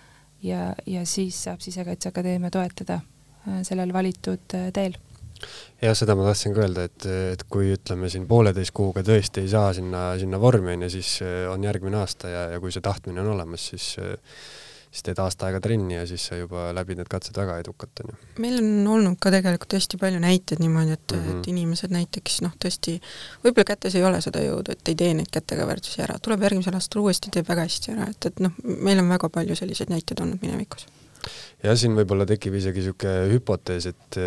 ja, 0.42 0.70
ja 0.86 1.04
siis 1.06 1.38
saab 1.46 1.64
Sisekaitseakadeemia 1.64 2.50
toetada 2.54 3.00
äh, 3.00 3.60
sellel 3.66 3.92
valitud 3.92 4.56
äh, 4.56 4.70
teel. 4.74 4.96
Jah, 5.82 5.92
seda 5.96 6.14
ma 6.16 6.24
tahtsin 6.24 6.54
ka 6.56 6.62
öelda, 6.64 6.86
et, 6.88 7.06
et 7.34 7.42
kui 7.52 7.74
ütleme 7.74 8.08
siin 8.12 8.24
pooleteist 8.28 8.72
kuuga 8.76 9.02
tõesti 9.04 9.44
ei 9.44 9.50
saa 9.52 9.74
sinna, 9.76 10.08
sinna 10.20 10.40
vormi, 10.40 10.72
on 10.76 10.86
ju, 10.86 10.94
siis 10.96 11.18
äh, 11.24 11.42
on 11.52 11.64
järgmine 11.66 12.00
aasta 12.00 12.32
ja, 12.32 12.46
ja 12.54 12.60
kui 12.62 12.72
see 12.72 12.84
tahtmine 12.84 13.20
on 13.24 13.34
olemas, 13.34 13.68
siis 13.72 13.94
siis 14.96 15.04
teed 15.04 15.20
aasta 15.20 15.50
aega 15.50 15.60
trenni 15.60 15.98
ja 15.98 16.06
siis 16.08 16.24
sa 16.30 16.38
juba 16.38 16.70
läbid 16.76 17.00
need 17.00 17.10
katsed 17.12 17.36
väga 17.36 17.58
edukalt, 17.60 18.02
on 18.02 18.12
ju. 18.12 18.18
meil 18.42 18.58
on 18.62 18.88
olnud 18.94 19.18
ka 19.20 19.32
tegelikult 19.34 19.76
hästi 19.76 20.00
palju 20.00 20.20
näiteid 20.24 20.62
niimoodi, 20.62 20.96
et 20.96 21.12
mm, 21.12 21.22
-hmm. 21.22 21.40
et 21.40 21.50
inimesed 21.52 21.92
näiteks 21.92 22.40
noh, 22.46 22.54
tõesti 22.64 22.96
võib-olla 23.44 23.70
kätes 23.72 23.94
ei 23.94 24.04
ole 24.08 24.20
seda 24.24 24.44
jõudu, 24.44 24.72
et 24.72 24.92
ei 24.92 24.98
tee 25.04 25.12
neid 25.14 25.32
kätekõverdusi 25.32 26.04
ära, 26.06 26.18
tuleb 26.22 26.48
järgmisel 26.48 26.78
aastal 26.80 27.04
uuesti, 27.04 27.32
teeb 27.34 27.48
väga 27.48 27.68
hästi 27.68 27.96
ära, 27.96 28.08
et, 28.14 28.30
et 28.32 28.40
noh, 28.40 28.56
meil 28.64 29.04
on 29.04 29.12
väga 29.12 29.28
palju 29.28 29.58
selliseid 29.58 29.92
näiteid 29.92 30.24
olnud 30.24 30.40
minevikus 30.42 30.88
jah, 31.64 31.76
siin 31.78 31.96
võib-olla 31.98 32.26
tekib 32.28 32.58
isegi 32.58 32.82
niisugune 32.82 33.30
hüpotees, 33.34 33.88
et, 33.92 34.20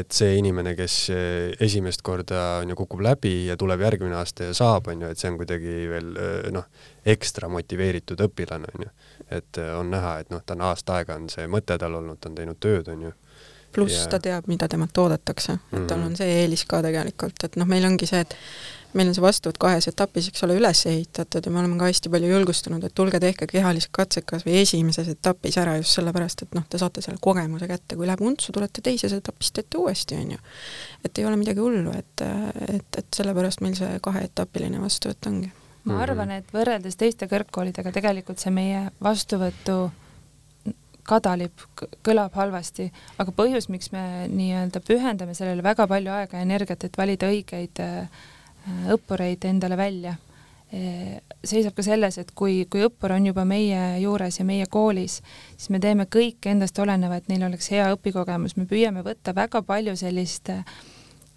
et 0.00 0.12
see 0.14 0.36
inimene, 0.40 0.76
kes 0.78 0.98
esimest 1.66 2.04
korda 2.06 2.62
on 2.62 2.72
ju, 2.72 2.78
kukub 2.78 3.04
läbi 3.06 3.34
ja 3.50 3.56
tuleb 3.60 3.84
järgmine 3.86 4.18
aasta 4.20 4.50
ja 4.50 4.56
saab, 4.56 4.92
on 4.92 5.06
ju, 5.06 5.12
et 5.12 5.20
see 5.20 5.32
on 5.32 5.40
kuidagi 5.40 5.76
veel 5.90 6.12
noh, 6.54 6.68
ekstra 7.06 7.50
motiveeritud 7.52 8.20
õpilane, 8.26 8.72
on 8.74 8.88
ju 8.88 8.94
et 9.30 9.58
on 9.78 9.90
näha, 9.90 10.18
et 10.22 10.30
noh, 10.30 10.42
ta 10.46 10.54
on 10.54 10.64
aasta 10.68 11.00
aega 11.00 11.16
on 11.18 11.28
see 11.32 11.46
mõte 11.50 11.76
tal 11.80 11.98
olnud, 11.98 12.18
ta 12.20 12.30
on 12.30 12.38
teinud 12.38 12.60
tööd, 12.62 12.88
on 12.92 13.08
ju. 13.08 13.12
pluss 13.74 14.04
ja... 14.04 14.08
ta 14.14 14.20
teab, 14.22 14.46
mida 14.50 14.68
temalt 14.70 14.98
oodatakse, 14.98 15.58
et 15.72 15.86
tal 15.88 15.98
mhm. 15.98 16.06
on 16.10 16.16
see 16.18 16.40
eelis 16.42 16.64
ka 16.68 16.82
tegelikult, 16.86 17.48
et 17.48 17.58
noh, 17.60 17.68
meil 17.68 17.86
ongi 17.88 18.08
see, 18.08 18.22
et 18.22 18.36
meil 18.94 19.10
on 19.10 19.16
see 19.16 19.24
vastuvõtt 19.24 19.58
kahes 19.60 19.88
etapis, 19.90 20.28
eks 20.30 20.44
ole, 20.46 20.56
üles 20.60 20.82
ehitatud 20.88 21.46
ja 21.46 21.52
me 21.52 21.60
oleme 21.62 21.78
ka 21.80 21.90
hästi 21.90 22.12
palju 22.12 22.30
julgustanud, 22.30 22.86
et 22.86 22.94
tulge 22.96 23.20
tehke 23.22 23.48
kehalised 23.50 23.92
katsed 23.96 24.26
kas 24.28 24.46
või 24.46 24.60
esimeses 24.62 25.10
etapis 25.12 25.58
ära 25.62 25.76
just 25.80 25.98
sellepärast, 25.98 26.46
et 26.46 26.56
noh, 26.56 26.64
te 26.68 26.80
saate 26.80 27.04
selle 27.04 27.20
kogemuse 27.22 27.68
kätte, 27.70 27.98
kui 27.98 28.08
läheb 28.08 28.22
untsu, 28.24 28.54
tulete 28.56 28.84
teises 28.84 29.12
etapis, 29.16 29.52
teete 29.56 29.80
uuesti, 29.82 30.18
on 30.22 30.36
ju. 30.36 30.40
et 31.04 31.18
ei 31.18 31.28
ole 31.28 31.36
midagi 31.40 31.62
hullu, 31.62 31.92
et, 31.96 32.26
et, 32.68 33.02
et 33.02 33.20
sellepärast 33.20 33.62
meil 33.64 33.76
see 33.78 34.00
kaheetapiline 34.04 34.80
vastuvõtt 34.82 35.30
ongi 35.32 35.52
ma 35.86 35.92
mhm. 35.92 36.02
arvan, 36.02 36.32
et 36.40 36.48
võrreldes 36.54 36.98
teiste 36.98 37.28
kõrgkoolidega 37.30 37.92
tegelikult 37.94 38.42
see 38.42 38.50
meie 38.54 38.88
vastuvõtu 39.02 39.86
kadalip 41.06 41.62
kõlab 42.06 42.34
halvasti, 42.34 42.88
aga 43.22 43.34
põhjus, 43.34 43.68
miks 43.70 43.92
me 43.94 44.26
nii-öelda 44.32 44.82
pühendame 44.84 45.36
sellele 45.38 45.62
väga 45.62 45.86
palju 45.90 46.12
aega 46.12 46.40
ja 46.40 46.46
energiat, 46.46 46.86
et 46.86 46.98
valida 46.98 47.30
õigeid 47.30 47.82
äh, 47.82 48.24
õppureid 48.94 49.44
endale 49.48 49.76
välja, 49.76 50.16
äh, 50.74 51.20
seisab 51.44 51.76
ka 51.76 51.84
selles, 51.86 52.18
et 52.18 52.32
kui, 52.34 52.64
kui 52.70 52.84
õppur 52.86 53.14
on 53.16 53.26
juba 53.26 53.44
meie 53.44 54.00
juures 54.02 54.40
ja 54.40 54.44
meie 54.44 54.66
koolis, 54.70 55.20
siis 55.56 55.70
me 55.70 55.80
teeme 55.80 56.08
kõik 56.10 56.50
endast 56.50 56.78
oleneva, 56.78 57.16
et 57.16 57.28
neil 57.28 57.46
oleks 57.46 57.70
hea 57.70 57.88
õpikogemus, 57.94 58.56
me 58.56 58.66
püüame 58.66 59.06
võtta 59.06 59.34
väga 59.36 59.62
palju 59.66 59.96
sellist 59.96 60.50
äh, 60.50 60.64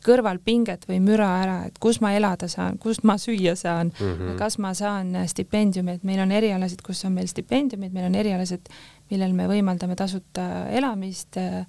kõrvalpinget 0.05 0.85
või 0.87 0.99
müra 1.03 1.27
ära, 1.41 1.57
et 1.67 1.79
kus 1.81 1.99
ma 2.03 2.13
elada 2.15 2.47
saan, 2.51 2.77
kust 2.79 3.03
ma 3.07 3.17
süüa 3.19 3.55
saan 3.59 3.91
mm, 3.91 4.13
-hmm. 4.13 4.37
kas 4.39 4.57
ma 4.57 4.73
saan 4.73 5.11
stipendiumi, 5.27 5.97
et 5.97 6.03
meil 6.07 6.21
on 6.23 6.31
erialasid, 6.31 6.81
kus 6.85 7.03
on 7.05 7.17
meil 7.17 7.27
stipendiumid, 7.27 7.93
meil 7.93 8.07
on 8.07 8.15
erialased, 8.15 8.69
millel 9.11 9.33
me 9.33 9.47
võimaldame 9.47 9.95
tasuta 9.99 10.67
elamist, 10.69 11.37
äh, 11.37 11.65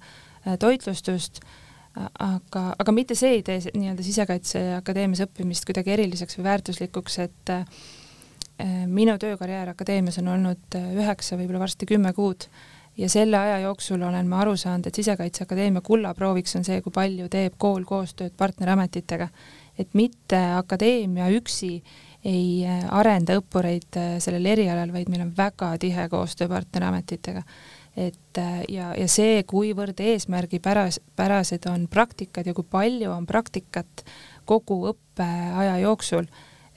toitlustust, 0.59 1.41
aga, 1.95 2.63
aga 2.79 2.93
mitte 2.95 3.15
see 3.19 3.37
ei 3.37 3.41
tee 3.45 3.59
nii-öelda 3.75 4.03
Sisekaitseakadeemias 4.05 5.25
õppimist 5.25 5.65
kuidagi 5.67 5.95
eriliseks 5.95 6.37
või 6.39 6.47
väärtuslikuks, 6.47 7.17
et 7.25 7.51
äh, 7.51 7.65
minu 8.87 9.17
töökarjäär 9.19 9.73
akadeemias 9.73 10.21
on 10.21 10.29
olnud 10.35 10.77
äh, 10.79 10.93
üheksa, 10.95 11.39
võib-olla 11.39 11.65
varsti 11.65 11.89
kümme 11.89 12.13
kuud 12.15 12.47
ja 12.97 13.09
selle 13.11 13.37
aja 13.39 13.59
jooksul 13.65 14.01
olen 14.07 14.29
ma 14.29 14.41
aru 14.43 14.55
saanud, 14.59 14.87
et 14.87 14.95
Sisekaitseakadeemia 14.99 15.83
kullaprooviks 15.83 16.55
on 16.59 16.67
see, 16.67 16.79
kui 16.83 16.95
palju 16.95 17.27
teeb 17.31 17.57
kool 17.59 17.83
koostööd 17.87 18.35
partnerametitega. 18.37 19.27
et 19.79 19.93
mitte 19.93 20.37
akadeemia 20.57 21.29
üksi 21.33 21.81
ei 22.27 22.67
arenda 22.91 23.39
õppureid 23.39 23.97
sellel 24.21 24.45
erialal, 24.45 24.91
vaid 24.93 25.09
meil 25.09 25.23
on 25.23 25.31
väga 25.37 25.71
tihe 25.81 26.09
koostöö 26.09 26.47
partnerametitega 26.51 27.41
et 27.97 28.39
ja, 28.71 28.93
ja 28.95 29.07
see, 29.11 29.41
kuivõrd 29.43 29.99
eesmärgipäras, 29.99 31.01
pärased 31.15 31.65
on 31.67 31.89
praktikad 31.91 32.47
ja 32.47 32.53
kui 32.55 32.63
palju 32.63 33.11
on 33.11 33.25
praktikat 33.27 34.05
kogu 34.47 34.83
õppeaja 34.93 35.77
jooksul 35.83 36.29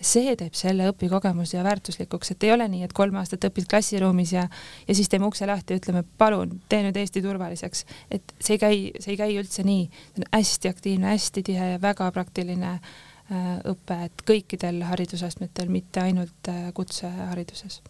see 0.05 0.35
teeb 0.39 0.57
selle 0.57 0.89
õpikogemuse 0.91 1.63
väärtuslikuks, 1.65 2.35
et 2.35 2.47
ei 2.47 2.53
ole 2.55 2.67
nii, 2.71 2.83
et 2.87 2.93
kolm 2.97 3.17
aastat 3.21 3.47
õpid 3.49 3.69
klassiruumis 3.71 4.35
ja 4.35 4.45
ja 4.89 4.97
siis 4.97 5.09
teeme 5.09 5.29
ukse 5.31 5.47
lahti 5.47 5.75
ja 5.75 5.81
ütleme, 5.81 6.05
palun, 6.19 6.59
tee 6.69 6.83
nüüd 6.85 6.99
Eesti 7.01 7.23
turvaliseks. 7.25 7.85
et 8.11 8.35
see 8.41 8.59
ei 8.59 8.63
käi, 8.63 8.77
see 9.01 9.15
ei 9.15 9.21
käi 9.21 9.39
üldse 9.41 9.65
nii, 9.65 9.89
see 9.89 10.23
on 10.23 10.31
hästi 10.33 10.73
aktiivne, 10.75 11.11
hästi 11.15 11.47
tihe 11.47 11.73
ja 11.75 11.81
väga 11.83 12.11
praktiline 12.13 12.75
äh, 12.75 13.51
õpe, 13.71 14.05
et 14.11 14.29
kõikidel 14.29 14.85
haridusastmetel, 14.91 15.73
mitte 15.73 16.05
ainult 16.05 16.53
äh, 16.53 16.71
kutsehariduses 16.75 17.81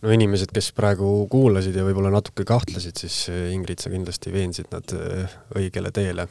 no 0.00 0.12
inimesed, 0.14 0.52
kes 0.54 0.70
praegu 0.76 1.08
kuulasid 1.30 1.76
ja 1.76 1.84
võib-olla 1.84 2.12
natuke 2.12 2.44
kahtlesid, 2.48 2.96
siis 3.02 3.16
eh, 3.32 3.50
Ingrid, 3.54 3.82
sa 3.82 3.92
kindlasti 3.92 4.32
veensid 4.32 4.70
nad 4.72 4.94
eh, 4.96 5.36
õigele 5.60 5.92
teele. 5.94 6.26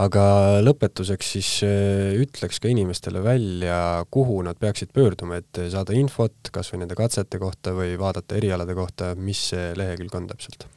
aga 0.00 0.24
lõpetuseks 0.62 1.32
siis 1.34 1.50
eh, 1.66 2.14
ütleks 2.22 2.62
ka 2.62 2.70
inimestele 2.70 3.22
välja, 3.24 4.06
kuhu 4.10 4.40
nad 4.46 4.58
peaksid 4.60 4.94
pöörduma, 4.94 5.40
et 5.42 5.62
saada 5.72 5.96
infot 5.98 6.52
kas 6.54 6.72
või 6.72 6.84
nende 6.84 6.98
katsete 6.98 7.40
kohta 7.42 7.74
või 7.76 7.96
vaadata 8.00 8.38
erialade 8.38 8.76
kohta, 8.78 9.14
mis 9.18 9.50
see 9.52 9.70
lehekülg 9.78 10.14
on 10.14 10.28
täpselt? 10.30 10.68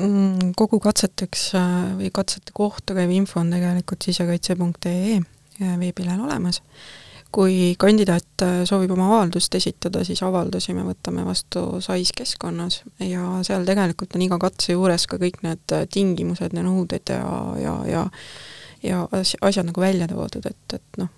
Mm, 0.00 0.54
kogu 0.58 0.80
katseteks 0.82 1.50
või 1.98 2.10
katsete 2.14 2.56
kohta 2.56 2.96
käiv 2.96 3.12
info 3.14 3.42
on 3.42 3.52
tegelikult 3.52 4.08
sisekaitse.ee 4.08 5.20
veebilehel 5.60 6.22
olemas 6.24 6.62
kui 7.32 7.74
kandidaat 7.78 8.44
äh, 8.44 8.60
soovib 8.68 8.94
oma 8.96 9.08
avaldust 9.10 9.54
esitada, 9.54 10.04
siis 10.04 10.22
avaldusi 10.26 10.74
me 10.74 10.84
võtame 10.86 11.24
vastu 11.26 11.80
SAIS 11.82 12.12
keskkonnas 12.16 12.82
ja 13.06 13.40
seal 13.46 13.66
tegelikult 13.68 14.16
on 14.18 14.26
iga 14.26 14.38
katse 14.42 14.74
juures 14.74 15.06
ka 15.10 15.20
kõik 15.22 15.42
need 15.46 15.76
äh, 15.76 15.86
tingimused 15.90 16.56
ja 16.56 16.64
nõuded 16.66 17.14
ja, 17.14 17.22
ja, 17.62 17.76
ja 17.90 18.08
ja 18.82 19.08
asjad 19.40 19.66
nagu 19.66 19.80
välja 19.80 20.08
toodud, 20.08 20.46
et, 20.46 20.74
et 20.74 21.00
noh, 21.00 21.10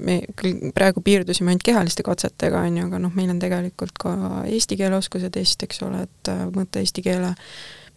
me 0.00 0.20
küll 0.38 0.72
praegu 0.74 1.02
piirdusime 1.04 1.52
ainult 1.52 1.66
kehaliste 1.66 2.04
katsetega, 2.06 2.62
on 2.66 2.78
ju, 2.78 2.86
aga 2.88 3.00
noh, 3.02 3.14
meil 3.18 3.32
on 3.34 3.40
tegelikult 3.42 3.98
ka 4.00 4.14
eesti 4.48 4.78
keele 4.80 4.96
oskuse 4.98 5.30
test, 5.34 5.62
eks 5.66 5.82
ole, 5.86 6.06
et 6.06 6.32
äh, 6.32 6.44
mõõta 6.54 6.82
eesti 6.82 7.04
keele 7.04 7.34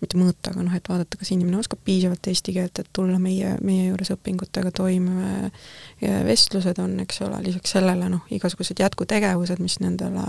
mitte 0.04 0.20
mõõta, 0.20 0.52
aga 0.52 0.64
noh, 0.66 0.74
et 0.76 0.88
vaadata, 0.90 1.18
kas 1.20 1.32
inimene 1.32 1.60
oskab 1.62 1.80
piisavalt 1.88 2.28
eesti 2.28 2.54
keelt, 2.56 2.82
et 2.82 2.90
tulla 2.96 3.20
meie, 3.22 3.56
meie 3.66 3.88
juures 3.90 4.12
õpingutega 4.16 4.72
toime. 4.76 5.52
vestlused 6.28 6.80
on, 6.84 6.98
eks 7.06 7.22
ole, 7.26 7.40
lisaks 7.46 7.76
sellele 7.78 8.10
noh, 8.12 8.26
igasugused 8.36 8.80
jätkutegevused, 8.84 9.62
mis 9.64 9.80
nendele 9.80 10.26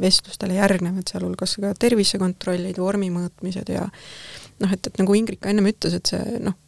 vestlustele 0.00 0.58
järgnevad, 0.58 1.06
sealhulgas 1.10 1.56
ka 1.62 1.72
tervisekontrollid, 1.78 2.78
vormi 2.78 3.10
mõõtmised 3.14 3.70
ja 3.72 3.86
noh, 3.86 4.72
et, 4.72 4.86
et 4.86 5.00
nagu 5.00 5.16
Ingrid 5.16 5.42
ka 5.42 5.52
ennem 5.52 5.70
ütles, 5.70 5.94
et 5.98 6.10
see 6.10 6.38
noh, 6.42 6.58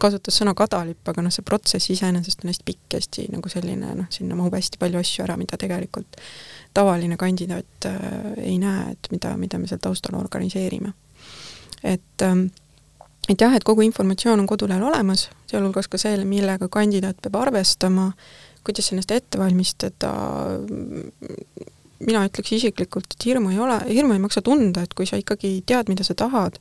kasutas 0.00 0.36
sõna 0.38 0.54
kadalipp, 0.56 1.02
aga 1.08 1.24
noh, 1.24 1.34
see 1.34 1.44
protsess 1.46 1.90
iseenesest 1.92 2.44
on 2.44 2.52
hästi 2.52 2.66
pikk, 2.66 2.84
hästi 2.98 3.26
nagu 3.32 3.50
selline 3.52 3.94
noh, 4.02 4.10
sinna 4.12 4.38
mahub 4.38 4.54
hästi 4.54 4.78
palju 4.80 5.00
asju 5.00 5.24
ära, 5.26 5.38
mida 5.40 5.58
tegelikult 5.60 6.20
tavaline 6.76 7.16
kandidaat 7.20 7.88
äh, 7.88 7.98
ei 8.44 8.58
näe, 8.60 8.92
et 8.92 9.10
mida, 9.10 9.32
mida 9.40 9.58
me 9.58 9.68
seal 9.70 9.80
taustal 9.82 10.18
organiseerime 10.20 10.92
et 11.86 12.24
ähm, 12.26 12.48
et 13.28 13.40
jah, 13.40 13.54
et 13.56 13.64
kogu 13.66 13.82
informatsioon 13.86 14.40
on 14.40 14.46
kodulehel 14.46 14.84
olemas, 14.86 15.26
sealhulgas 15.50 15.88
ka 15.90 15.98
see, 15.98 16.14
millega 16.28 16.68
kandidaat 16.72 17.18
peab 17.22 17.40
arvestama, 17.40 18.10
kuidas 18.66 18.92
ennast 18.92 19.10
ette 19.14 19.38
valmistada, 19.40 20.12
mina 22.06 22.22
ütleks 22.28 22.54
isiklikult, 22.58 23.16
et 23.16 23.26
hirmu 23.26 23.50
ei 23.54 23.60
ole, 23.62 23.80
hirmu 23.90 24.14
ei 24.14 24.22
maksa 24.22 24.42
tunda, 24.46 24.84
et 24.86 24.94
kui 24.94 25.08
sa 25.08 25.18
ikkagi 25.18 25.58
tead, 25.66 25.90
mida 25.90 26.06
sa 26.06 26.14
tahad 26.18 26.60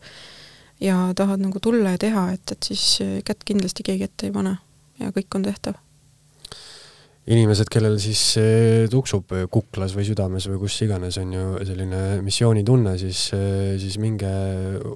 ja 0.82 1.12
tahad 1.18 1.44
nagu 1.44 1.62
tulla 1.62 1.96
ja 1.96 2.02
teha, 2.02 2.28
et, 2.36 2.56
et 2.58 2.72
siis 2.72 2.86
kätt 3.28 3.46
kindlasti 3.48 3.86
keegi 3.86 4.10
ette 4.10 4.30
ei 4.30 4.36
pane 4.36 4.58
ja 5.00 5.12
kõik 5.16 5.38
on 5.38 5.46
tehtav 5.46 5.78
inimesed, 7.32 7.70
kellel 7.74 7.98
siis 8.02 8.22
tuksub 8.92 9.34
kuklas 9.52 9.96
või 9.98 10.06
südames 10.08 10.46
või 10.50 10.60
kus 10.62 10.78
iganes, 10.86 11.18
on 11.22 11.34
ju 11.34 11.46
selline 11.66 12.02
missioonitunne, 12.26 12.96
siis, 13.02 13.28
siis 13.82 13.98
minge 14.02 14.30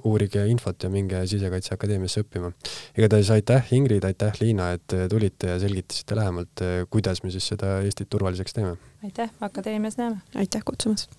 uurige 0.06 0.44
infot 0.50 0.86
ja 0.86 0.90
minge 0.92 1.24
Sisekaitseakadeemiasse 1.30 2.24
õppima. 2.24 2.52
igatahes 2.98 3.32
aitäh, 3.34 3.72
Ingrid, 3.76 4.06
aitäh, 4.06 4.38
Liina, 4.40 4.70
et 4.78 4.96
tulite 5.10 5.54
ja 5.54 5.58
selgitasite 5.62 6.18
lähemalt, 6.18 6.64
kuidas 6.90 7.24
me 7.24 7.34
siis 7.34 7.50
seda 7.54 7.80
Eestit 7.82 8.10
turvaliseks 8.10 8.54
teeme. 8.54 8.76
aitäh, 9.04 9.30
Akadeemias 9.40 9.98
näeme! 9.98 10.22
aitäh 10.34 10.62
kutsumast! 10.64 11.10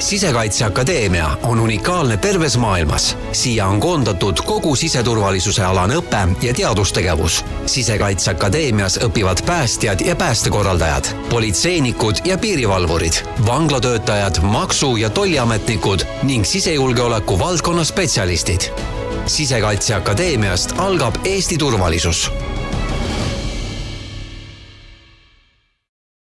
Sisekaitseakadeemia 0.00 1.30
on 1.42 1.60
unikaalne 1.60 2.16
terves 2.16 2.56
maailmas. 2.56 3.16
siia 3.32 3.66
on 3.66 3.80
koondatud 3.80 4.36
kogu 4.44 4.76
siseturvalisuse 4.76 5.64
alane 5.64 5.94
õpe 5.94 6.28
ja 6.42 6.54
teadustegevus. 6.54 7.44
sisekaitseakadeemias 7.66 8.98
õpivad 8.98 9.46
päästjad 9.46 10.00
ja 10.00 10.16
päästekorraldajad, 10.16 11.04
politseinikud 11.30 12.16
ja 12.24 12.38
piirivalvurid, 12.38 13.12
vanglatöötajad, 13.46 14.40
maksu- 14.42 14.96
ja 14.96 15.10
tolliametnikud 15.10 16.00
ning 16.22 16.44
sisejulgeoleku 16.44 17.38
valdkonna 17.38 17.84
spetsialistid. 17.84 18.60
sisekaitseakadeemiast 19.26 20.74
algab 20.78 21.14
Eesti 21.24 21.58
turvalisus 21.58 22.30